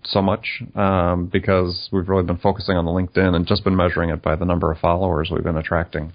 so 0.03 0.21
much 0.21 0.61
um, 0.75 1.25
because 1.25 1.89
we've 1.91 2.07
really 2.07 2.23
been 2.23 2.37
focusing 2.37 2.77
on 2.77 2.85
the 2.85 2.91
LinkedIn 2.91 3.35
and 3.35 3.47
just 3.47 3.63
been 3.63 3.75
measuring 3.75 4.11
it 4.11 4.21
by 4.21 4.35
the 4.35 4.45
number 4.45 4.71
of 4.71 4.77
followers 4.77 5.29
we've 5.31 5.43
been 5.43 5.57
attracting. 5.57 6.13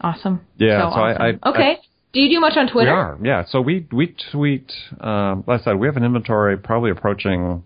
Awesome. 0.00 0.40
Yeah. 0.56 0.90
So, 0.90 0.96
so 0.96 1.00
awesome. 1.00 1.22
I, 1.22 1.48
I, 1.48 1.50
okay. 1.50 1.78
Do 2.12 2.20
you 2.20 2.28
do 2.28 2.40
much 2.40 2.56
on 2.56 2.68
Twitter? 2.68 2.90
We 2.90 2.96
are. 2.96 3.18
Yeah. 3.22 3.44
So 3.48 3.60
we 3.60 3.86
we 3.92 4.14
tweet. 4.32 4.72
Um, 5.00 5.44
like 5.46 5.60
I 5.60 5.64
said, 5.64 5.78
we 5.78 5.86
have 5.86 5.96
an 5.96 6.04
inventory 6.04 6.56
probably 6.56 6.90
approaching. 6.90 7.62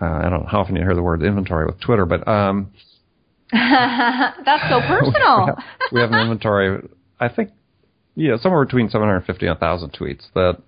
Uh, 0.00 0.04
I 0.04 0.22
don't 0.28 0.42
know 0.42 0.48
how 0.48 0.60
often 0.60 0.76
you 0.76 0.82
hear 0.82 0.94
the 0.94 1.02
word 1.02 1.22
inventory 1.22 1.66
with 1.66 1.80
Twitter, 1.80 2.04
but 2.04 2.26
um, 2.28 2.72
that's 3.52 4.64
so 4.68 4.80
personal. 4.86 5.40
we, 5.40 5.46
have, 5.46 5.58
we 5.92 6.00
have 6.00 6.12
an 6.12 6.20
inventory. 6.20 6.88
I 7.20 7.28
think, 7.28 7.50
yeah, 8.14 8.36
somewhere 8.36 8.64
between 8.64 8.88
750 8.88 9.46
and 9.46 9.54
1,000 9.60 9.92
tweets 9.92 10.22
that 10.34 10.58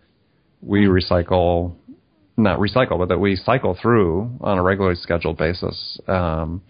we 0.63 0.87
recycle 0.87 1.75
not 2.37 2.59
recycle, 2.59 2.99
but 2.99 3.09
that 3.09 3.19
we 3.19 3.37
cycle 3.37 3.77
through 3.81 4.31
on 4.41 4.59
a 4.59 4.63
regularly 4.63 4.97
scheduled 4.97 5.37
basis. 5.37 6.01
Um, 6.09 6.63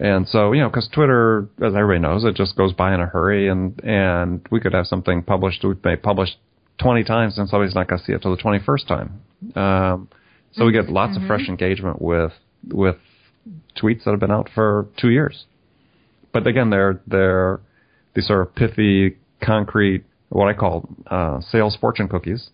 and 0.00 0.26
so, 0.26 0.52
you 0.52 0.60
know, 0.60 0.68
because 0.68 0.88
Twitter, 0.88 1.48
as 1.58 1.74
everybody 1.74 1.98
knows, 1.98 2.24
it 2.24 2.34
just 2.34 2.56
goes 2.56 2.72
by 2.72 2.94
in 2.94 3.00
a 3.00 3.06
hurry, 3.06 3.48
and 3.48 3.78
and 3.84 4.46
we 4.50 4.58
could 4.58 4.72
have 4.72 4.86
something 4.86 5.22
published, 5.22 5.62
we 5.64 5.74
may 5.84 5.96
publish 5.96 6.30
20 6.80 7.04
times, 7.04 7.38
and 7.38 7.48
somebody's 7.48 7.74
not 7.74 7.88
going 7.88 7.98
to 7.98 8.04
see 8.04 8.12
it 8.12 8.22
till 8.22 8.34
the 8.34 8.42
21st 8.42 8.86
time. 8.86 9.20
Um, 9.54 10.08
so 10.52 10.64
we 10.64 10.72
get 10.72 10.88
lots 10.88 11.12
mm-hmm. 11.12 11.24
of 11.24 11.28
fresh 11.28 11.48
engagement 11.48 12.00
with 12.00 12.32
with 12.70 12.96
tweets 13.76 14.04
that 14.04 14.12
have 14.12 14.20
been 14.20 14.30
out 14.30 14.48
for 14.54 14.86
two 14.98 15.10
years. 15.10 15.44
But 16.32 16.46
again, 16.46 16.70
they're 16.70 17.00
they're 17.06 17.60
these 18.14 18.26
sort 18.26 18.46
of 18.46 18.54
pithy, 18.54 19.16
concrete, 19.42 20.04
what 20.30 20.48
I 20.48 20.54
call 20.54 20.88
uh, 21.06 21.40
sales 21.40 21.76
fortune 21.78 22.08
cookies 22.08 22.48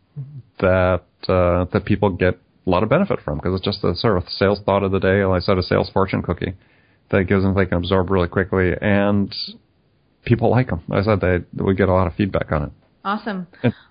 that 0.59 1.03
uh, 1.29 1.66
that 1.72 1.85
people 1.85 2.11
get 2.11 2.35
a 2.66 2.70
lot 2.70 2.83
of 2.83 2.88
benefit 2.88 3.20
from 3.24 3.38
because 3.38 3.55
it's 3.55 3.64
just 3.64 3.85
a 3.85 3.94
sort 3.94 4.16
of 4.16 4.29
sales 4.29 4.59
thought 4.66 4.83
of 4.83 4.90
the 4.90 4.98
day. 4.98 5.24
Like 5.24 5.42
I 5.42 5.44
said, 5.44 5.59
a 5.59 5.62
sales 5.62 5.88
fortune 5.92 6.22
cookie 6.22 6.55
that 7.11 7.25
gives 7.25 7.42
them 7.42 7.55
they 7.55 7.66
can 7.66 7.79
absorb 7.79 8.11
really 8.11 8.29
quickly, 8.29 8.73
and 8.81 9.35
people 10.25 10.51
like 10.51 10.68
them. 10.68 10.83
I 10.90 11.03
said 11.03 11.21
they 11.21 11.38
we 11.62 11.75
get 11.75 11.88
a 11.88 11.92
lot 11.92 12.07
of 12.07 12.14
feedback 12.14 12.53
on 12.53 12.64
it. 12.64 12.73
Awesome. 13.05 13.47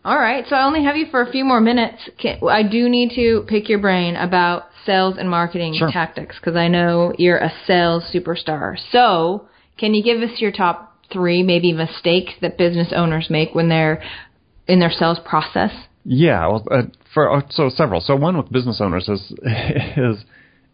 All 0.06 0.18
right, 0.20 0.46
so 0.48 0.56
I 0.56 0.66
only 0.66 0.84
have 0.84 0.96
you 0.96 1.08
for 1.10 1.22
a 1.22 1.32
few 1.32 1.44
more 1.44 1.62
minutes. 1.62 2.10
Can, 2.20 2.40
I 2.48 2.62
do 2.62 2.88
need 2.90 3.16
to 3.16 3.46
pick 3.48 3.70
your 3.70 3.80
brain 3.80 4.16
about 4.16 4.66
sales 4.86 5.16
and 5.18 5.30
marketing 5.30 5.76
sure. 5.78 5.90
tactics 5.90 6.36
because 6.40 6.56
I 6.56 6.68
know 6.68 7.14
you're 7.18 7.38
a 7.38 7.52
sales 7.66 8.04
superstar. 8.14 8.76
So, 8.92 9.48
can 9.78 9.94
you 9.94 10.04
give 10.04 10.22
us 10.22 10.40
your 10.40 10.52
top 10.52 10.98
three, 11.12 11.42
maybe 11.42 11.74
mistakes 11.74 12.34
that 12.42 12.58
business 12.58 12.90
owners 12.96 13.28
make 13.30 13.56
when 13.56 13.70
they're 13.70 14.04
in 14.68 14.80
their 14.80 14.92
sales 14.92 15.20
process? 15.26 15.72
Yeah, 16.04 16.48
well, 16.48 16.68
uh, 16.70 16.84
for 17.14 17.32
uh, 17.32 17.42
so 17.50 17.70
several. 17.70 18.02
So 18.02 18.16
one 18.16 18.38
with 18.38 18.52
business 18.52 18.80
owners 18.82 19.10
is 19.10 19.22
is 19.42 20.26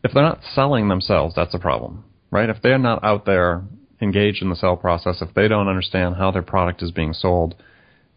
if 0.03 0.11
they're 0.13 0.23
not 0.23 0.41
selling 0.53 0.89
themselves, 0.89 1.33
that's 1.35 1.53
a 1.53 1.59
problem, 1.59 2.03
right? 2.33 2.49
If 2.49 2.61
they're 2.61 2.79
not 2.79 3.03
out 3.03 3.25
there 3.25 3.63
engaged 4.01 4.41
in 4.41 4.49
the 4.49 4.55
sale 4.55 4.75
process, 4.75 5.21
if 5.21 5.33
they 5.35 5.47
don't 5.47 5.67
understand 5.67 6.15
how 6.15 6.31
their 6.31 6.41
product 6.41 6.81
is 6.81 6.91
being 6.91 7.13
sold, 7.13 7.55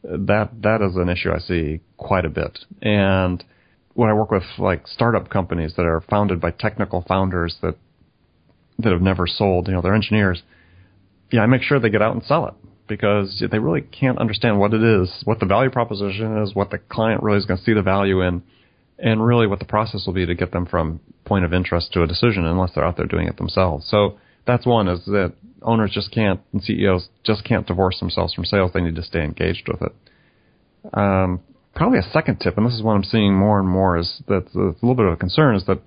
that 0.02 0.50
that 0.62 0.80
is 0.82 0.96
an 0.96 1.08
issue 1.08 1.30
I 1.32 1.38
see 1.38 1.80
quite 1.96 2.24
a 2.24 2.30
bit. 2.30 2.58
And 2.80 3.44
when 3.92 4.08
I 4.08 4.14
work 4.14 4.30
with 4.30 4.42
like 4.58 4.86
startup 4.88 5.28
companies 5.28 5.74
that 5.76 5.84
are 5.84 6.00
founded 6.00 6.40
by 6.40 6.50
technical 6.50 7.04
founders 7.06 7.58
that 7.62 7.76
that 8.78 8.92
have 8.92 9.02
never 9.02 9.26
sold, 9.26 9.68
you 9.68 9.74
know, 9.74 9.80
they're 9.80 9.94
engineers. 9.94 10.42
Yeah, 11.30 11.40
I 11.40 11.46
make 11.46 11.62
sure 11.62 11.80
they 11.80 11.90
get 11.90 12.02
out 12.02 12.14
and 12.14 12.22
sell 12.24 12.46
it 12.46 12.54
because 12.88 13.42
they 13.50 13.58
really 13.58 13.80
can't 13.80 14.18
understand 14.18 14.58
what 14.58 14.74
it 14.74 14.82
is, 14.82 15.10
what 15.24 15.40
the 15.40 15.46
value 15.46 15.70
proposition 15.70 16.42
is, 16.42 16.54
what 16.54 16.70
the 16.70 16.78
client 16.78 17.22
really 17.22 17.38
is 17.38 17.46
going 17.46 17.58
to 17.58 17.64
see 17.64 17.72
the 17.72 17.82
value 17.82 18.20
in, 18.22 18.42
and 18.98 19.24
really 19.24 19.46
what 19.46 19.58
the 19.58 19.64
process 19.64 20.04
will 20.06 20.12
be 20.12 20.26
to 20.26 20.34
get 20.34 20.52
them 20.52 20.66
from 20.66 21.00
point 21.26 21.44
of 21.44 21.52
interest 21.52 21.92
to 21.92 22.02
a 22.02 22.06
decision 22.06 22.44
unless 22.44 22.70
they're 22.74 22.84
out 22.84 22.96
there 22.96 23.06
doing 23.06 23.28
it 23.28 23.36
themselves. 23.36 23.86
So 23.88 24.18
that's 24.46 24.64
one 24.64 24.88
is 24.88 25.04
that 25.06 25.34
owners 25.62 25.90
just 25.92 26.12
can't 26.12 26.40
and 26.52 26.62
CEOs 26.62 27.08
just 27.24 27.44
can't 27.44 27.66
divorce 27.66 27.98
themselves 28.00 28.32
from 28.32 28.44
sales. 28.44 28.70
They 28.72 28.80
need 28.80 28.96
to 28.96 29.02
stay 29.02 29.22
engaged 29.22 29.68
with 29.68 29.82
it. 29.82 29.92
Um, 30.94 31.40
probably 31.74 31.98
a 31.98 32.10
second 32.12 32.40
tip, 32.40 32.56
and 32.56 32.66
this 32.66 32.74
is 32.74 32.82
what 32.82 32.94
I'm 32.94 33.04
seeing 33.04 33.34
more 33.34 33.58
and 33.58 33.68
more, 33.68 33.98
is 33.98 34.22
that 34.28 34.46
a 34.54 34.58
little 34.58 34.94
bit 34.94 35.06
of 35.06 35.12
a 35.12 35.16
concern 35.16 35.56
is 35.56 35.66
that 35.66 35.80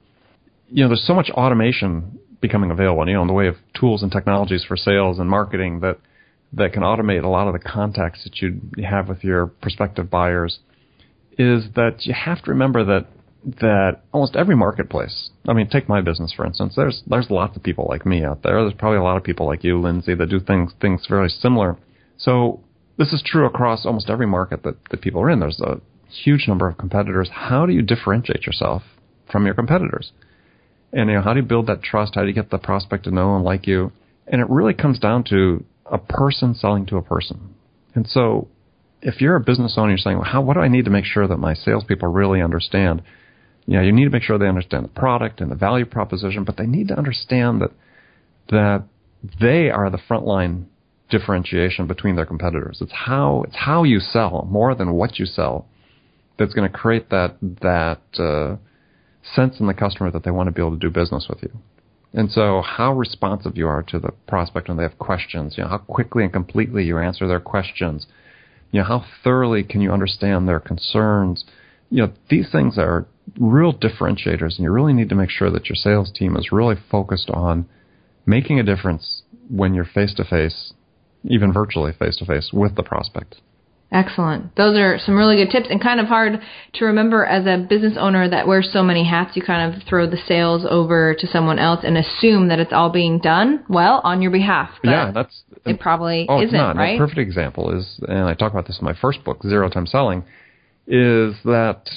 you 0.69 0.83
know 0.83 0.89
there's 0.89 1.05
so 1.05 1.15
much 1.15 1.29
automation 1.31 2.19
becoming 2.41 2.71
available, 2.71 3.07
you 3.07 3.15
know, 3.15 3.21
in 3.21 3.27
the 3.27 3.33
way 3.33 3.47
of 3.47 3.55
tools 3.77 4.03
and 4.03 4.11
technologies 4.11 4.63
for 4.63 4.77
sales 4.77 5.19
and 5.19 5.29
marketing 5.29 5.79
that 5.81 5.97
that 6.53 6.73
can 6.73 6.83
automate 6.83 7.23
a 7.23 7.27
lot 7.27 7.47
of 7.47 7.53
the 7.53 7.59
contacts 7.59 8.23
that 8.23 8.41
you 8.41 8.59
have 8.83 9.07
with 9.07 9.23
your 9.23 9.47
prospective 9.47 10.09
buyers. 10.09 10.59
Is 11.37 11.65
that 11.75 12.05
you 12.05 12.13
have 12.13 12.43
to 12.43 12.51
remember 12.51 12.83
that 12.85 13.07
that 13.43 14.01
almost 14.11 14.35
every 14.35 14.55
marketplace. 14.55 15.29
I 15.47 15.53
mean, 15.53 15.69
take 15.69 15.87
my 15.87 16.01
business 16.01 16.33
for 16.35 16.45
instance. 16.45 16.73
There's 16.75 17.03
there's 17.07 17.29
lots 17.29 17.55
of 17.55 17.63
people 17.63 17.87
like 17.89 18.05
me 18.05 18.23
out 18.23 18.43
there. 18.43 18.61
There's 18.61 18.73
probably 18.73 18.99
a 18.99 19.03
lot 19.03 19.17
of 19.17 19.23
people 19.23 19.47
like 19.47 19.63
you, 19.63 19.79
Lindsay, 19.79 20.13
that 20.15 20.29
do 20.29 20.39
things 20.39 20.73
things 20.81 21.05
very 21.09 21.29
similar. 21.29 21.77
So 22.17 22.59
this 22.97 23.13
is 23.13 23.23
true 23.25 23.45
across 23.45 23.85
almost 23.85 24.09
every 24.09 24.27
market 24.27 24.63
that, 24.63 24.75
that 24.91 25.01
people 25.01 25.21
are 25.21 25.29
in. 25.29 25.39
There's 25.39 25.61
a 25.61 25.79
huge 26.09 26.47
number 26.47 26.67
of 26.67 26.77
competitors. 26.77 27.29
How 27.31 27.65
do 27.65 27.71
you 27.71 27.81
differentiate 27.81 28.45
yourself 28.45 28.83
from 29.31 29.45
your 29.45 29.55
competitors? 29.55 30.11
And 30.91 31.09
you 31.09 31.15
know, 31.15 31.21
how 31.21 31.33
do 31.33 31.39
you 31.39 31.45
build 31.45 31.67
that 31.67 31.81
trust? 31.81 32.15
How 32.15 32.21
do 32.21 32.27
you 32.27 32.33
get 32.33 32.49
the 32.49 32.57
prospect 32.57 33.05
to 33.05 33.11
know 33.11 33.35
and 33.35 33.45
like 33.45 33.67
you? 33.67 33.91
And 34.27 34.41
it 34.41 34.49
really 34.49 34.73
comes 34.73 34.99
down 34.99 35.23
to 35.25 35.63
a 35.85 35.97
person 35.97 36.53
selling 36.55 36.85
to 36.87 36.97
a 36.97 37.01
person. 37.01 37.55
And 37.95 38.07
so 38.07 38.47
if 39.01 39.21
you're 39.21 39.35
a 39.35 39.41
business 39.41 39.75
owner, 39.77 39.91
you're 39.91 39.97
saying, 39.97 40.17
well, 40.17 40.29
how, 40.29 40.41
what 40.41 40.55
do 40.55 40.59
I 40.59 40.67
need 40.67 40.85
to 40.85 40.91
make 40.91 41.05
sure 41.05 41.27
that 41.27 41.37
my 41.37 41.53
salespeople 41.53 42.07
really 42.09 42.41
understand? 42.41 43.01
You 43.69 43.77
know, 43.77 43.83
you 43.83 43.91
need 43.91 44.05
to 44.05 44.09
make 44.09 44.23
sure 44.23 44.39
they 44.39 44.47
understand 44.47 44.83
the 44.83 44.89
product 44.89 45.41
and 45.41 45.51
the 45.51 45.55
value 45.55 45.85
proposition, 45.85 46.43
but 46.43 46.57
they 46.57 46.65
need 46.65 46.87
to 46.87 46.97
understand 46.97 47.61
that 47.61 47.71
that 48.49 48.83
they 49.39 49.69
are 49.69 49.91
the 49.91 49.99
frontline 50.09 50.65
differentiation 51.11 51.85
between 51.85 52.15
their 52.15 52.25
competitors. 52.25 52.79
It's 52.81 52.91
how 52.91 53.43
it's 53.47 53.55
how 53.55 53.83
you 53.83 53.99
sell 53.99 54.47
more 54.49 54.73
than 54.73 54.93
what 54.93 55.19
you 55.19 55.27
sell 55.27 55.67
that's 56.39 56.55
going 56.55 56.67
to 56.71 56.75
create 56.75 57.11
that 57.11 57.35
that 57.61 58.01
uh, 58.17 58.55
sense 59.35 59.59
in 59.59 59.67
the 59.67 59.75
customer 59.75 60.09
that 60.09 60.23
they 60.23 60.31
want 60.31 60.47
to 60.47 60.51
be 60.51 60.63
able 60.63 60.71
to 60.71 60.79
do 60.79 60.89
business 60.89 61.27
with 61.29 61.43
you. 61.43 61.51
And 62.11 62.31
so, 62.31 62.63
how 62.63 62.93
responsive 62.93 63.55
you 63.55 63.67
are 63.67 63.83
to 63.83 63.99
the 63.99 64.13
prospect 64.27 64.67
when 64.67 64.77
they 64.77 64.83
have 64.83 64.97
questions, 64.97 65.59
you 65.59 65.63
know, 65.63 65.69
how 65.69 65.77
quickly 65.77 66.23
and 66.23 66.33
completely 66.33 66.85
you 66.85 66.97
answer 66.97 67.27
their 67.27 67.39
questions, 67.39 68.07
you 68.71 68.79
know, 68.79 68.87
how 68.87 69.05
thoroughly 69.23 69.63
can 69.63 69.79
you 69.81 69.91
understand 69.91 70.47
their 70.47 70.59
concerns. 70.59 71.45
You 71.89 72.03
know, 72.05 72.13
these 72.29 72.51
things 72.51 72.77
are 72.77 73.07
real 73.39 73.73
differentiators, 73.73 74.57
and 74.57 74.59
you 74.59 74.71
really 74.71 74.93
need 74.93 75.09
to 75.09 75.15
make 75.15 75.29
sure 75.29 75.49
that 75.49 75.69
your 75.69 75.75
sales 75.75 76.11
team 76.11 76.35
is 76.35 76.51
really 76.51 76.75
focused 76.91 77.29
on 77.29 77.67
making 78.25 78.59
a 78.59 78.63
difference 78.63 79.23
when 79.49 79.73
you're 79.73 79.85
face 79.85 80.13
to 80.15 80.23
face 80.23 80.73
even 81.23 81.51
virtually 81.51 81.91
face 81.91 82.15
to 82.17 82.25
face 82.25 82.51
with 82.53 82.75
the 82.75 82.83
prospect. 82.83 83.35
Excellent. 83.91 84.55
Those 84.55 84.77
are 84.77 84.99
some 84.99 85.15
really 85.15 85.35
good 85.37 85.51
tips 85.51 85.67
and 85.69 85.81
kind 85.81 85.99
of 85.99 86.05
hard 86.05 86.39
to 86.73 86.85
remember 86.85 87.25
as 87.25 87.47
a 87.47 87.65
business 87.67 87.97
owner 87.99 88.29
that 88.29 88.47
wears 88.47 88.69
so 88.71 88.83
many 88.83 89.03
hats. 89.03 89.35
You 89.35 89.41
kind 89.41 89.73
of 89.73 89.81
throw 89.87 90.07
the 90.07 90.17
sales 90.27 90.63
over 90.69 91.15
to 91.15 91.27
someone 91.27 91.57
else 91.57 91.79
and 91.83 91.97
assume 91.97 92.49
that 92.49 92.59
it's 92.59 92.71
all 92.71 92.91
being 92.91 93.17
done 93.17 93.63
well 93.67 93.99
on 94.03 94.21
your 94.21 94.29
behalf. 94.29 94.69
Yeah, 94.83 95.11
that's 95.11 95.41
it. 95.65 95.79
Probably 95.79 96.27
oh, 96.29 96.37
isn't 96.37 96.49
it's 96.49 96.53
not. 96.53 96.75
right. 96.75 96.95
A 96.95 96.99
perfect 96.99 97.17
example 97.17 97.75
is, 97.75 97.99
and 98.07 98.25
I 98.25 98.35
talk 98.35 98.51
about 98.51 98.67
this 98.67 98.77
in 98.79 98.85
my 98.85 98.93
first 98.93 99.23
book, 99.23 99.41
Zero 99.41 99.69
Time 99.69 99.87
Selling, 99.87 100.23
is 100.89 101.35
that 101.45 101.87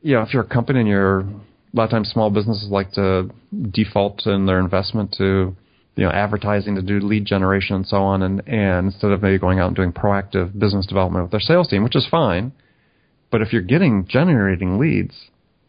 you 0.00 0.14
know 0.14 0.22
if 0.22 0.32
you're 0.32 0.42
a 0.42 0.48
company 0.48 0.80
and 0.80 0.88
you're 0.88 1.20
a 1.20 1.26
lot 1.74 1.84
of 1.84 1.90
times 1.90 2.08
small 2.08 2.30
businesses 2.30 2.68
like 2.70 2.90
to 2.92 3.30
default 3.70 4.26
in 4.26 4.46
their 4.46 4.58
investment 4.58 5.14
to 5.18 5.54
you 5.96 6.04
know 6.04 6.10
advertising 6.10 6.74
to 6.74 6.82
do 6.82 6.98
lead 6.98 7.26
generation 7.26 7.76
and 7.76 7.86
so 7.86 7.98
on 7.98 8.22
and 8.22 8.42
and 8.48 8.86
instead 8.86 9.12
of 9.12 9.22
maybe 9.22 9.38
going 9.38 9.58
out 9.58 9.66
and 9.66 9.76
doing 9.76 9.92
proactive 9.92 10.58
business 10.58 10.86
development 10.86 11.24
with 11.24 11.30
their 11.30 11.40
sales 11.40 11.68
team 11.68 11.84
which 11.84 11.94
is 11.94 12.06
fine 12.10 12.50
but 13.30 13.42
if 13.42 13.52
you're 13.52 13.60
getting 13.60 14.06
generating 14.08 14.78
leads 14.78 15.14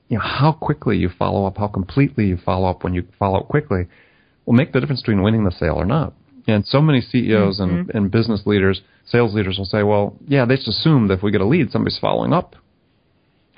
you 0.07 0.17
know 0.17 0.23
how 0.23 0.53
quickly 0.53 0.95
you 0.95 1.09
follow 1.19 1.45
up 1.45 1.57
how 1.57 1.67
completely 1.67 2.27
you 2.27 2.37
follow 2.37 2.69
up 2.69 2.83
when 2.83 2.93
you 2.93 3.05
follow 3.19 3.41
up 3.41 3.49
quickly 3.49 3.87
will 4.45 4.53
make 4.53 4.71
the 4.71 4.79
difference 4.79 5.01
between 5.01 5.21
winning 5.21 5.43
the 5.43 5.51
sale 5.51 5.75
or 5.75 5.85
not 5.85 6.13
and 6.49 6.65
so 6.65 6.81
many 6.81 7.01
CEOs 7.01 7.59
mm-hmm. 7.59 7.75
and, 7.79 7.91
and 7.93 8.11
business 8.11 8.41
leaders, 8.45 8.81
sales 9.05 9.33
leaders 9.33 9.57
will 9.57 9.65
say, 9.65 9.83
well, 9.83 10.15
yeah, 10.27 10.45
they 10.45 10.55
just 10.55 10.67
assume 10.67 11.07
that 11.07 11.15
if 11.15 11.23
we 11.23 11.31
get 11.31 11.41
a 11.41 11.45
lead, 11.45 11.71
somebody's 11.71 11.99
following 11.99 12.33
up. 12.33 12.55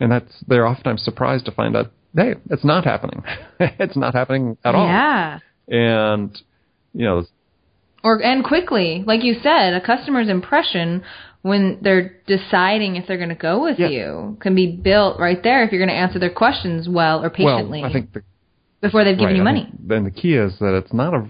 And 0.01 0.11
that's, 0.11 0.43
they're 0.47 0.67
oftentimes 0.67 1.03
surprised 1.03 1.45
to 1.45 1.51
find 1.51 1.75
out, 1.75 1.91
hey, 2.15 2.35
it's 2.49 2.65
not 2.65 2.83
happening. 2.83 3.23
it's 3.59 3.95
not 3.95 4.13
happening 4.13 4.57
at 4.65 4.75
all. 4.75 4.85
Yeah. 4.85 5.39
And, 5.67 6.37
you 6.93 7.05
know, 7.05 7.25
or, 8.03 8.21
and 8.21 8.43
quickly, 8.43 9.03
like 9.05 9.23
you 9.23 9.35
said, 9.43 9.73
a 9.73 9.81
customer's 9.81 10.27
impression 10.27 11.03
when 11.43 11.79
they're 11.81 12.19
deciding 12.25 12.95
if 12.95 13.07
they're 13.07 13.17
going 13.17 13.29
to 13.29 13.35
go 13.35 13.61
with 13.61 13.79
yeah. 13.79 13.89
you 13.89 14.37
can 14.41 14.55
be 14.55 14.71
built 14.71 15.19
right 15.19 15.41
there 15.43 15.63
if 15.63 15.71
you're 15.71 15.79
going 15.79 15.95
to 15.95 16.01
answer 16.01 16.19
their 16.19 16.33
questions 16.33 16.89
well 16.89 17.23
or 17.23 17.29
patiently. 17.29 17.81
Well, 17.81 17.89
I 17.89 17.93
think 17.93 18.13
the, 18.13 18.23
before 18.81 19.03
they've 19.03 19.15
given 19.17 19.33
right, 19.33 19.37
you 19.37 19.43
money. 19.43 19.71
Then 19.79 20.03
the 20.03 20.11
key 20.11 20.35
is 20.35 20.57
that 20.59 20.75
it's 20.75 20.93
not 20.93 21.13
a 21.13 21.27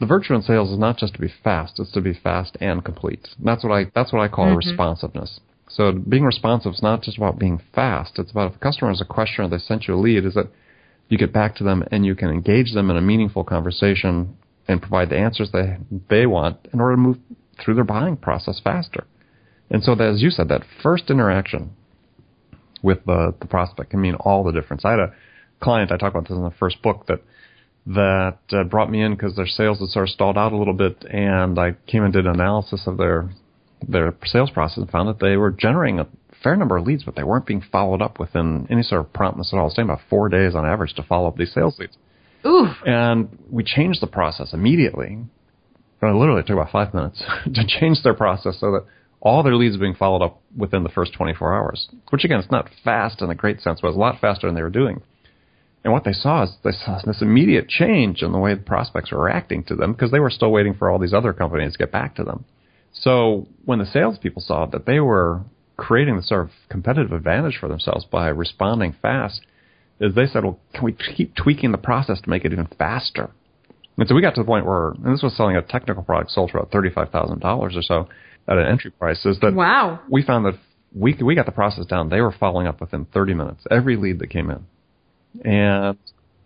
the 0.00 0.06
virtue 0.06 0.34
in 0.34 0.42
sales 0.42 0.70
is 0.70 0.78
not 0.78 0.96
just 0.96 1.14
to 1.14 1.20
be 1.20 1.32
fast; 1.42 1.80
it's 1.80 1.90
to 1.92 2.00
be 2.00 2.14
fast 2.14 2.56
and 2.60 2.84
complete. 2.84 3.26
That's 3.42 3.64
what 3.64 3.72
I 3.72 3.90
that's 3.94 4.12
what 4.12 4.20
I 4.20 4.28
call 4.28 4.46
mm-hmm. 4.46 4.56
responsiveness. 4.56 5.40
So 5.68 5.92
being 5.92 6.24
responsive 6.24 6.72
is 6.72 6.82
not 6.82 7.02
just 7.02 7.18
about 7.18 7.38
being 7.38 7.60
fast. 7.74 8.18
It's 8.18 8.30
about 8.30 8.52
if 8.52 8.56
a 8.56 8.60
customer 8.60 8.90
has 8.90 9.00
a 9.00 9.04
question 9.04 9.44
or 9.44 9.48
they 9.48 9.58
sent 9.58 9.86
you 9.86 9.94
a 9.94 9.96
lead, 9.96 10.24
is 10.24 10.34
that 10.34 10.50
you 11.08 11.18
get 11.18 11.32
back 11.32 11.56
to 11.56 11.64
them 11.64 11.84
and 11.90 12.04
you 12.04 12.14
can 12.14 12.30
engage 12.30 12.72
them 12.72 12.90
in 12.90 12.96
a 12.96 13.00
meaningful 13.00 13.44
conversation 13.44 14.36
and 14.66 14.80
provide 14.80 15.10
the 15.10 15.16
answers 15.16 15.50
they 15.52 15.78
they 16.10 16.26
want 16.26 16.68
in 16.72 16.80
order 16.80 16.96
to 16.96 17.00
move 17.00 17.18
through 17.62 17.74
their 17.74 17.84
buying 17.84 18.16
process 18.16 18.60
faster. 18.62 19.06
And 19.70 19.82
so, 19.82 19.94
that, 19.94 20.08
as 20.08 20.22
you 20.22 20.30
said, 20.30 20.48
that 20.48 20.62
first 20.82 21.10
interaction 21.10 21.70
with 22.82 23.04
the, 23.04 23.34
the 23.40 23.46
prospect 23.46 23.90
can 23.90 24.00
mean 24.00 24.14
all 24.14 24.44
the 24.44 24.52
difference. 24.52 24.84
I 24.84 24.92
had 24.92 25.00
a 25.00 25.14
client 25.60 25.90
I 25.90 25.96
talked 25.96 26.14
about 26.14 26.28
this 26.28 26.36
in 26.36 26.44
the 26.44 26.50
first 26.58 26.80
book 26.82 27.06
that 27.06 27.20
that 27.86 28.38
uh, 28.52 28.64
brought 28.64 28.90
me 28.90 29.02
in 29.02 29.12
because 29.12 29.34
their 29.34 29.46
sales 29.46 29.80
had 29.80 29.88
sort 29.88 30.08
of 30.08 30.10
stalled 30.10 30.36
out 30.36 30.52
a 30.52 30.56
little 30.56 30.74
bit, 30.74 31.04
and 31.10 31.58
I 31.58 31.74
came 31.86 32.04
and 32.04 32.12
did 32.12 32.26
an 32.26 32.34
analysis 32.34 32.82
of 32.86 32.98
their 32.98 33.30
their 33.86 34.14
sales 34.24 34.50
process 34.50 34.78
and 34.78 34.90
found 34.90 35.08
that 35.08 35.20
they 35.20 35.36
were 35.36 35.50
generating 35.50 36.00
a 36.00 36.06
fair 36.42 36.56
number 36.56 36.76
of 36.76 36.86
leads, 36.86 37.04
but 37.04 37.16
they 37.16 37.22
weren't 37.22 37.46
being 37.46 37.62
followed 37.72 38.02
up 38.02 38.18
within 38.18 38.66
any 38.70 38.82
sort 38.82 39.00
of 39.00 39.12
promptness 39.12 39.50
at 39.52 39.58
all. 39.58 39.66
It's 39.66 39.76
taking 39.76 39.90
about 39.90 40.00
four 40.08 40.28
days 40.28 40.54
on 40.54 40.64
average 40.66 40.94
to 40.94 41.02
follow 41.02 41.28
up 41.28 41.36
these 41.36 41.52
sales 41.52 41.78
leads. 41.78 41.96
Ooh. 42.46 42.68
And 42.86 43.36
we 43.50 43.64
changed 43.64 44.00
the 44.00 44.06
process 44.06 44.52
immediately. 44.52 45.18
It 46.00 46.06
literally 46.06 46.42
took 46.42 46.54
about 46.54 46.70
five 46.70 46.94
minutes 46.94 47.22
to 47.54 47.66
change 47.66 48.02
their 48.02 48.14
process 48.14 48.58
so 48.60 48.72
that 48.72 48.86
all 49.20 49.42
their 49.42 49.56
leads 49.56 49.74
are 49.74 49.80
being 49.80 49.94
followed 49.94 50.24
up 50.24 50.40
within 50.56 50.84
the 50.84 50.88
first 50.88 51.12
24 51.14 51.54
hours. 51.54 51.88
Which 52.10 52.24
again, 52.24 52.38
it's 52.38 52.50
not 52.50 52.70
fast 52.84 53.20
in 53.20 53.30
a 53.30 53.34
great 53.34 53.60
sense, 53.60 53.80
but 53.82 53.88
it's 53.88 53.96
a 53.96 54.00
lot 54.00 54.20
faster 54.20 54.46
than 54.46 54.54
they 54.54 54.62
were 54.62 54.70
doing. 54.70 55.02
And 55.84 55.92
what 55.92 56.04
they 56.04 56.12
saw 56.12 56.42
is 56.42 56.52
they 56.62 56.72
saw 56.72 57.00
this 57.04 57.22
immediate 57.22 57.68
change 57.68 58.22
in 58.22 58.32
the 58.32 58.38
way 58.38 58.54
the 58.54 58.60
prospects 58.60 59.10
were 59.10 59.24
reacting 59.24 59.64
to 59.64 59.74
them 59.76 59.92
because 59.92 60.10
they 60.10 60.20
were 60.20 60.30
still 60.30 60.52
waiting 60.52 60.74
for 60.74 60.90
all 60.90 60.98
these 60.98 61.14
other 61.14 61.32
companies 61.32 61.72
to 61.72 61.78
get 61.78 61.92
back 61.92 62.16
to 62.16 62.24
them. 62.24 62.44
So 62.92 63.46
when 63.64 63.78
the 63.78 63.86
salespeople 63.86 64.42
saw 64.42 64.66
that 64.66 64.86
they 64.86 65.00
were 65.00 65.42
creating 65.76 66.16
the 66.16 66.22
sort 66.22 66.42
of 66.42 66.50
competitive 66.68 67.12
advantage 67.12 67.56
for 67.58 67.68
themselves 67.68 68.04
by 68.04 68.28
responding 68.28 68.94
fast, 69.00 69.42
is 70.00 70.14
they 70.14 70.26
said, 70.26 70.44
well, 70.44 70.58
can 70.74 70.84
we 70.84 70.92
keep 70.92 71.34
tweaking 71.34 71.72
the 71.72 71.78
process 71.78 72.20
to 72.20 72.30
make 72.30 72.44
it 72.44 72.52
even 72.52 72.68
faster? 72.78 73.30
And 73.96 74.08
so 74.08 74.14
we 74.14 74.22
got 74.22 74.34
to 74.36 74.42
the 74.42 74.46
point 74.46 74.64
where, 74.64 74.90
and 74.90 75.12
this 75.12 75.22
was 75.22 75.36
selling 75.36 75.56
a 75.56 75.62
technical 75.62 76.02
product 76.04 76.30
sold 76.30 76.50
for 76.50 76.58
about 76.58 76.70
$35,000 76.70 77.42
or 77.44 77.82
so 77.82 78.08
at 78.46 78.56
an 78.56 78.66
entry 78.66 78.90
price, 78.92 79.24
is 79.26 79.38
that 79.40 79.54
wow. 79.54 80.00
we 80.08 80.22
found 80.22 80.46
that 80.46 80.54
we, 80.94 81.16
we 81.22 81.34
got 81.34 81.46
the 81.46 81.52
process 81.52 81.84
down. 81.86 82.08
They 82.08 82.20
were 82.20 82.32
following 82.32 82.66
up 82.66 82.80
within 82.80 83.06
30 83.06 83.34
minutes, 83.34 83.64
every 83.70 83.96
lead 83.96 84.20
that 84.20 84.30
came 84.30 84.50
in. 84.50 84.64
And 85.44 85.98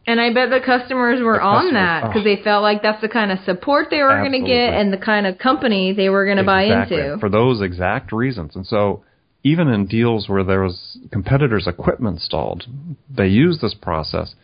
and 0.06 0.20
I 0.20 0.32
bet 0.32 0.50
the 0.50 0.60
customers 0.64 1.22
were 1.22 1.38
the 1.38 1.44
on 1.44 1.74
that 1.74 2.08
because 2.08 2.22
oh. 2.22 2.24
they 2.24 2.42
felt 2.42 2.62
like 2.62 2.82
that's 2.82 3.00
the 3.00 3.08
kind 3.08 3.30
of 3.30 3.38
support 3.44 3.88
they 3.90 4.02
were 4.02 4.18
going 4.18 4.32
to 4.32 4.46
get 4.46 4.74
and 4.74 4.92
the 4.92 4.98
kind 4.98 5.26
of 5.26 5.38
company 5.38 5.92
they 5.92 6.08
were 6.08 6.24
going 6.24 6.38
to 6.38 6.42
exactly. 6.42 6.96
buy 6.96 7.04
into. 7.04 7.18
For 7.20 7.28
those 7.28 7.60
exact 7.60 8.12
reasons. 8.12 8.56
And 8.56 8.66
so 8.66 9.04
even 9.44 9.68
in 9.68 9.86
deals 9.86 10.28
where 10.28 10.44
there 10.44 10.62
was 10.62 10.98
competitors' 11.10 11.66
equipment 11.66 12.20
stalled, 12.20 12.64
they 13.08 13.28
used 13.28 13.60
this 13.60 13.74
process. 13.74 14.34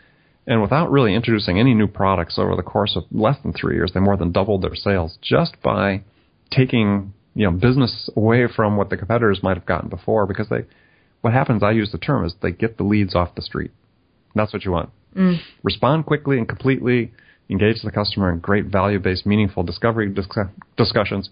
And 0.46 0.62
without 0.62 0.90
really 0.90 1.14
introducing 1.14 1.58
any 1.58 1.74
new 1.74 1.88
products 1.88 2.38
over 2.38 2.56
the 2.56 2.62
course 2.62 2.96
of 2.96 3.04
less 3.10 3.36
than 3.42 3.52
three 3.52 3.74
years, 3.74 3.92
they 3.92 4.00
more 4.00 4.16
than 4.16 4.32
doubled 4.32 4.62
their 4.62 4.74
sales 4.74 5.18
just 5.20 5.60
by 5.62 6.02
taking 6.50 7.12
you 7.34 7.44
know 7.44 7.50
business 7.50 8.08
away 8.16 8.46
from 8.48 8.76
what 8.76 8.90
the 8.90 8.96
competitors 8.96 9.40
might 9.42 9.56
have 9.56 9.66
gotten 9.66 9.90
before. 9.90 10.26
Because 10.26 10.48
they, 10.48 10.64
what 11.20 11.32
happens, 11.32 11.62
I 11.62 11.72
use 11.72 11.92
the 11.92 11.98
term, 11.98 12.24
is 12.24 12.34
they 12.40 12.52
get 12.52 12.78
the 12.78 12.84
leads 12.84 13.14
off 13.14 13.34
the 13.34 13.42
street. 13.42 13.72
That's 14.34 14.52
what 14.52 14.64
you 14.64 14.72
want. 14.72 14.90
Mm. 15.16 15.40
Respond 15.62 16.06
quickly 16.06 16.38
and 16.38 16.48
completely, 16.48 17.12
engage 17.50 17.82
the 17.82 17.90
customer 17.90 18.30
in 18.32 18.38
great 18.38 18.66
value 18.66 18.98
based, 18.98 19.26
meaningful 19.26 19.62
discovery 19.62 20.08
dis- 20.08 20.26
discussions, 20.76 21.30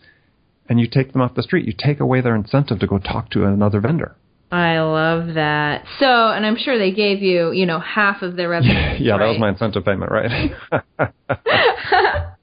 and 0.69 0.81
you 0.81 0.87
take 0.89 1.13
them 1.13 1.23
off 1.23 1.35
the 1.35 1.43
street. 1.43 1.67
You 1.67 1.75
take 1.77 2.01
away 2.01 2.21
their 2.21 2.35
incentive 2.35 2.81
to 2.81 2.87
go 2.87 2.99
talk 2.99 3.31
to 3.31 3.45
another 3.45 3.81
vendor. 3.81 4.17
I 4.51 4.79
love 4.79 5.35
that. 5.35 5.85
So, 5.99 6.07
and 6.07 6.47
I'm 6.47 6.57
sure 6.57 6.79
they 6.79 6.93
gave 6.93 7.21
you, 7.21 7.51
you 7.51 7.67
know, 7.67 7.81
half 7.81 8.23
of 8.23 8.37
their 8.37 8.49
revenue. 8.49 8.73
yeah, 8.99 9.13
right? 9.13 9.19
that 9.19 9.27
was 9.27 9.39
my 9.39 9.49
incentive 9.51 9.85
payment, 9.85 10.11
right? 10.11 10.53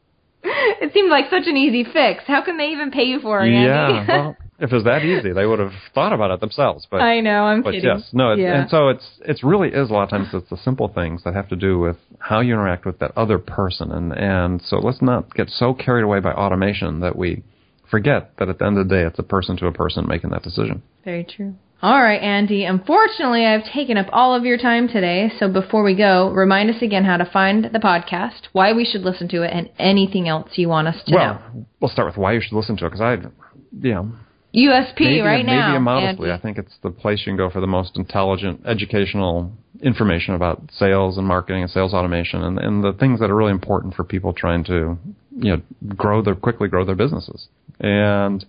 it 0.43 0.93
seemed 0.93 1.09
like 1.09 1.25
such 1.29 1.47
an 1.47 1.55
easy 1.55 1.85
fix. 1.85 2.23
How 2.27 2.43
can 2.43 2.57
they 2.57 2.69
even 2.69 2.91
pay 2.91 3.03
you 3.03 3.21
for 3.21 3.45
it? 3.45 3.53
Yeah, 3.53 4.05
well, 4.07 4.37
if 4.59 4.71
it 4.71 4.75
was 4.75 4.83
that 4.83 5.03
easy, 5.03 5.33
they 5.33 5.45
would 5.45 5.59
have 5.59 5.73
thought 5.93 6.13
about 6.13 6.31
it 6.31 6.39
themselves. 6.39 6.87
But 6.89 7.01
I 7.01 7.19
know, 7.21 7.43
I'm 7.43 7.61
but 7.63 7.71
kidding. 7.71 7.89
yes, 7.89 8.09
no, 8.13 8.31
it, 8.31 8.39
yeah. 8.39 8.61
and 8.61 8.69
so 8.69 8.89
it's 8.89 9.05
it's 9.21 9.43
really 9.43 9.69
is 9.69 9.89
a 9.89 9.93
lot 9.93 10.03
of 10.03 10.09
times 10.09 10.27
it's 10.33 10.49
the 10.49 10.57
simple 10.57 10.87
things 10.87 11.23
that 11.23 11.33
have 11.33 11.49
to 11.49 11.55
do 11.55 11.79
with 11.79 11.97
how 12.19 12.39
you 12.39 12.53
interact 12.53 12.85
with 12.85 12.99
that 12.99 13.11
other 13.17 13.39
person, 13.39 13.91
and 13.91 14.13
and 14.13 14.61
so 14.61 14.77
let's 14.77 15.01
not 15.01 15.33
get 15.33 15.49
so 15.49 15.73
carried 15.73 16.03
away 16.03 16.19
by 16.19 16.31
automation 16.31 16.99
that 16.99 17.15
we 17.15 17.43
forget 17.89 18.31
that 18.37 18.49
at 18.49 18.59
the 18.59 18.65
end 18.65 18.77
of 18.77 18.87
the 18.87 18.95
day, 18.95 19.03
it's 19.03 19.19
a 19.19 19.23
person 19.23 19.57
to 19.57 19.67
a 19.67 19.71
person 19.71 20.05
making 20.07 20.29
that 20.29 20.43
decision. 20.43 20.81
Very 21.03 21.23
true. 21.23 21.55
All 21.83 22.01
right, 22.01 22.21
Andy. 22.21 22.63
Unfortunately, 22.63 23.45
I've 23.45 23.65
taken 23.73 23.97
up 23.97 24.07
all 24.13 24.33
of 24.33 24.45
your 24.45 24.57
time 24.57 24.87
today. 24.87 25.29
So 25.37 25.51
before 25.51 25.83
we 25.83 25.95
go, 25.95 26.31
remind 26.31 26.69
us 26.69 26.81
again 26.81 27.03
how 27.03 27.17
to 27.17 27.25
find 27.25 27.65
the 27.65 27.79
podcast, 27.79 28.47
why 28.53 28.71
we 28.71 28.85
should 28.85 29.01
listen 29.01 29.27
to 29.29 29.43
it, 29.43 29.51
and 29.51 29.69
anything 29.77 30.29
else 30.29 30.51
you 30.53 30.69
want 30.69 30.87
us 30.87 31.03
to 31.07 31.13
well, 31.13 31.33
know. 31.33 31.39
Well, 31.53 31.65
we'll 31.81 31.91
start 31.91 32.07
with 32.07 32.15
why 32.15 32.31
you 32.31 32.41
should 32.41 32.55
listen 32.55 32.77
to 32.77 32.85
it 32.85 32.91
because 32.91 33.01
I, 33.01 33.13
you 33.81 33.93
know, 33.93 34.13
USP 34.55 34.99
maybe, 34.99 35.21
right 35.21 35.45
maybe 35.45 35.57
now. 35.57 35.71
Maybe 35.71 35.83
modestly, 35.83 36.31
I 36.31 36.39
think 36.39 36.57
it's 36.57 36.73
the 36.83 36.91
place 36.91 37.19
you 37.25 37.31
can 37.31 37.37
go 37.37 37.49
for 37.49 37.59
the 37.59 37.67
most 37.67 37.97
intelligent 37.97 38.61
educational 38.65 39.51
information 39.81 40.35
about 40.35 40.61
sales 40.71 41.17
and 41.17 41.27
marketing 41.27 41.63
and 41.63 41.71
sales 41.71 41.93
automation 41.93 42.43
and, 42.43 42.59
and 42.59 42.83
the 42.83 42.93
things 42.93 43.19
that 43.19 43.29
are 43.29 43.35
really 43.35 43.51
important 43.51 43.95
for 43.95 44.03
people 44.03 44.31
trying 44.31 44.63
to 44.63 44.97
you 45.35 45.55
know 45.55 45.61
grow 45.95 46.21
their 46.21 46.35
quickly 46.35 46.67
grow 46.67 46.85
their 46.85 46.95
businesses. 46.95 47.47
And 47.79 48.45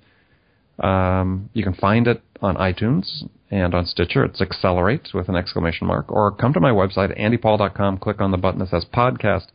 um, 0.78 1.48
you 1.54 1.62
can 1.62 1.74
find 1.74 2.06
it 2.06 2.22
on 2.42 2.56
iTunes 2.56 3.24
and 3.50 3.74
on 3.74 3.86
Stitcher. 3.86 4.24
It's 4.24 4.40
Accelerate 4.40 5.08
with 5.14 5.28
an 5.28 5.36
exclamation 5.36 5.86
mark. 5.86 6.10
Or 6.10 6.32
come 6.32 6.52
to 6.52 6.60
my 6.60 6.70
website, 6.70 7.18
andypaul.com, 7.18 7.98
click 7.98 8.20
on 8.20 8.30
the 8.30 8.36
button 8.36 8.60
that 8.60 8.70
says 8.70 8.84
podcast, 8.92 9.46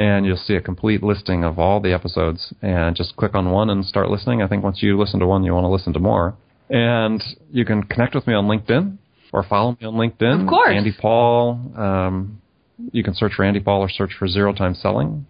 and 0.00 0.24
you'll 0.24 0.38
see 0.38 0.54
a 0.54 0.62
complete 0.62 1.02
listing 1.02 1.44
of 1.44 1.58
all 1.58 1.78
the 1.78 1.92
episodes. 1.92 2.54
And 2.62 2.96
just 2.96 3.16
click 3.16 3.34
on 3.34 3.50
one 3.50 3.68
and 3.68 3.84
start 3.84 4.10
listening. 4.10 4.40
I 4.40 4.48
think 4.48 4.64
once 4.64 4.82
you 4.82 4.98
listen 4.98 5.20
to 5.20 5.26
one, 5.26 5.44
you 5.44 5.52
want 5.52 5.64
to 5.64 5.68
listen 5.68 5.92
to 5.92 5.98
more. 5.98 6.34
And 6.70 7.22
you 7.50 7.66
can 7.66 7.82
connect 7.82 8.14
with 8.14 8.26
me 8.26 8.32
on 8.32 8.46
LinkedIn 8.46 8.96
or 9.30 9.42
follow 9.42 9.76
me 9.78 9.86
on 9.86 9.94
LinkedIn. 9.94 10.44
Of 10.44 10.48
course. 10.48 10.72
Andy 10.74 10.94
Paul. 10.98 11.60
Um, 11.76 12.40
you 12.92 13.04
can 13.04 13.14
search 13.14 13.32
for 13.36 13.44
Andy 13.44 13.60
Paul 13.60 13.82
or 13.82 13.90
search 13.90 14.12
for 14.18 14.26
Zero 14.26 14.54
Time 14.54 14.74
Selling. 14.74 15.26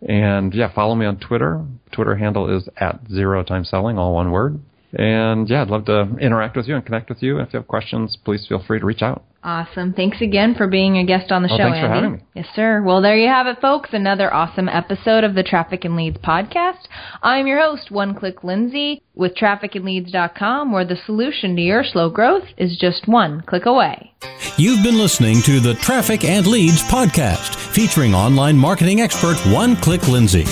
And 0.00 0.54
yeah, 0.54 0.72
follow 0.74 0.94
me 0.94 1.04
on 1.04 1.18
Twitter. 1.18 1.62
Twitter 1.92 2.16
handle 2.16 2.56
is 2.56 2.66
at 2.78 3.00
Zero 3.12 3.42
Time 3.42 3.64
Selling, 3.64 3.98
all 3.98 4.14
one 4.14 4.30
word. 4.30 4.60
And 4.94 5.46
yeah, 5.46 5.60
I'd 5.60 5.68
love 5.68 5.84
to 5.86 6.16
interact 6.18 6.56
with 6.56 6.68
you 6.68 6.74
and 6.76 6.86
connect 6.86 7.10
with 7.10 7.22
you. 7.22 7.36
And 7.38 7.46
if 7.46 7.52
you 7.52 7.58
have 7.58 7.68
questions, 7.68 8.16
please 8.24 8.46
feel 8.48 8.64
free 8.66 8.80
to 8.80 8.86
reach 8.86 9.02
out. 9.02 9.24
Awesome. 9.44 9.92
Thanks 9.92 10.22
again 10.22 10.54
for 10.54 10.66
being 10.66 10.96
a 10.96 11.04
guest 11.04 11.30
on 11.30 11.42
the 11.42 11.52
oh, 11.52 11.56
show, 11.58 11.64
thanks 11.64 11.76
Andy. 11.76 11.86
for 11.86 11.94
having 11.94 12.12
me. 12.12 12.24
Yes, 12.34 12.46
sir. 12.56 12.82
Well, 12.82 13.02
there 13.02 13.18
you 13.18 13.28
have 13.28 13.46
it, 13.46 13.60
folks. 13.60 13.90
Another 13.92 14.32
awesome 14.32 14.70
episode 14.70 15.22
of 15.22 15.34
the 15.34 15.42
Traffic 15.42 15.84
and 15.84 15.96
Leads 15.96 16.16
podcast. 16.16 16.88
I'm 17.22 17.46
your 17.46 17.60
host, 17.60 17.90
One 17.90 18.14
Click 18.14 18.42
Lindsay, 18.42 19.02
with 19.14 19.34
trafficandleads.com, 19.34 20.72
where 20.72 20.86
the 20.86 20.96
solution 21.04 21.56
to 21.56 21.62
your 21.62 21.84
slow 21.84 22.08
growth 22.08 22.44
is 22.56 22.78
just 22.80 23.06
one 23.06 23.42
click 23.42 23.66
away. 23.66 24.14
You've 24.56 24.82
been 24.82 24.96
listening 24.96 25.42
to 25.42 25.60
the 25.60 25.74
Traffic 25.74 26.24
and 26.24 26.46
Leads 26.46 26.82
podcast, 26.84 27.54
featuring 27.74 28.14
online 28.14 28.56
marketing 28.56 29.02
expert 29.02 29.36
One 29.52 29.76
Click 29.76 30.08
Lindsay. 30.08 30.44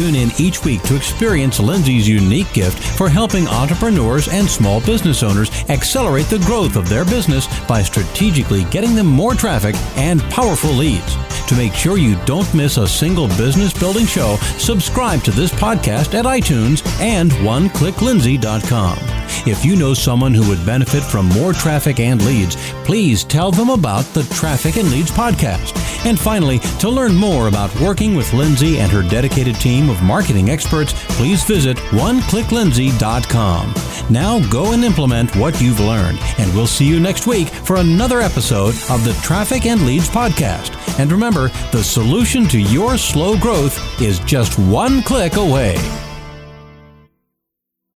Tune 0.00 0.14
in 0.14 0.30
each 0.38 0.64
week 0.64 0.82
to 0.84 0.96
experience 0.96 1.60
Lindsay's 1.60 2.08
unique 2.08 2.50
gift 2.54 2.82
for 2.96 3.10
helping 3.10 3.46
entrepreneurs 3.46 4.28
and 4.28 4.48
small 4.48 4.80
business 4.80 5.22
owners 5.22 5.50
accelerate 5.68 6.24
the 6.28 6.38
growth 6.38 6.76
of 6.76 6.88
their 6.88 7.04
business 7.04 7.46
by 7.66 7.82
strategically 7.82 8.64
getting 8.70 8.94
them 8.94 9.06
more 9.06 9.34
traffic 9.34 9.74
and 9.96 10.22
powerful 10.30 10.70
leads. 10.70 11.16
To 11.48 11.54
make 11.54 11.74
sure 11.74 11.98
you 11.98 12.16
don't 12.24 12.54
miss 12.54 12.78
a 12.78 12.88
single 12.88 13.28
business 13.28 13.78
building 13.78 14.06
show, 14.06 14.36
subscribe 14.56 15.22
to 15.24 15.32
this 15.32 15.52
podcast 15.52 16.14
at 16.14 16.24
iTunes 16.24 16.82
and 16.98 17.30
oneclicklindsay.com. 17.32 19.20
If 19.46 19.64
you 19.64 19.74
know 19.74 19.94
someone 19.94 20.34
who 20.34 20.46
would 20.48 20.64
benefit 20.66 21.02
from 21.02 21.26
more 21.30 21.52
traffic 21.52 21.98
and 21.98 22.24
leads, 22.24 22.56
please 22.84 23.24
tell 23.24 23.50
them 23.50 23.70
about 23.70 24.04
the 24.12 24.22
Traffic 24.34 24.76
and 24.76 24.90
Leads 24.90 25.10
podcast. 25.10 25.76
And 26.04 26.18
finally, 26.18 26.58
to 26.78 26.88
learn 26.88 27.14
more 27.14 27.48
about 27.48 27.74
working 27.80 28.14
with 28.14 28.32
Lindsay 28.32 28.78
and 28.78 28.92
her 28.92 29.02
dedicated 29.02 29.56
of 29.90 30.02
marketing 30.02 30.48
experts, 30.50 30.94
please 31.16 31.44
visit 31.44 31.76
oneclicklindsay.com. 31.76 33.74
Now 34.08 34.40
go 34.48 34.72
and 34.72 34.84
implement 34.84 35.34
what 35.36 35.60
you've 35.60 35.80
learned, 35.80 36.18
and 36.38 36.52
we'll 36.54 36.66
see 36.66 36.86
you 36.86 37.00
next 37.00 37.26
week 37.26 37.48
for 37.48 37.76
another 37.76 38.20
episode 38.20 38.74
of 38.90 39.04
the 39.04 39.18
Traffic 39.22 39.66
and 39.66 39.84
Leads 39.84 40.08
podcast. 40.08 40.76
And 40.98 41.12
remember, 41.12 41.48
the 41.72 41.84
solution 41.84 42.46
to 42.48 42.58
your 42.58 42.96
slow 42.96 43.38
growth 43.38 44.00
is 44.00 44.20
just 44.20 44.58
one 44.58 45.02
click 45.02 45.36
away. 45.36 45.76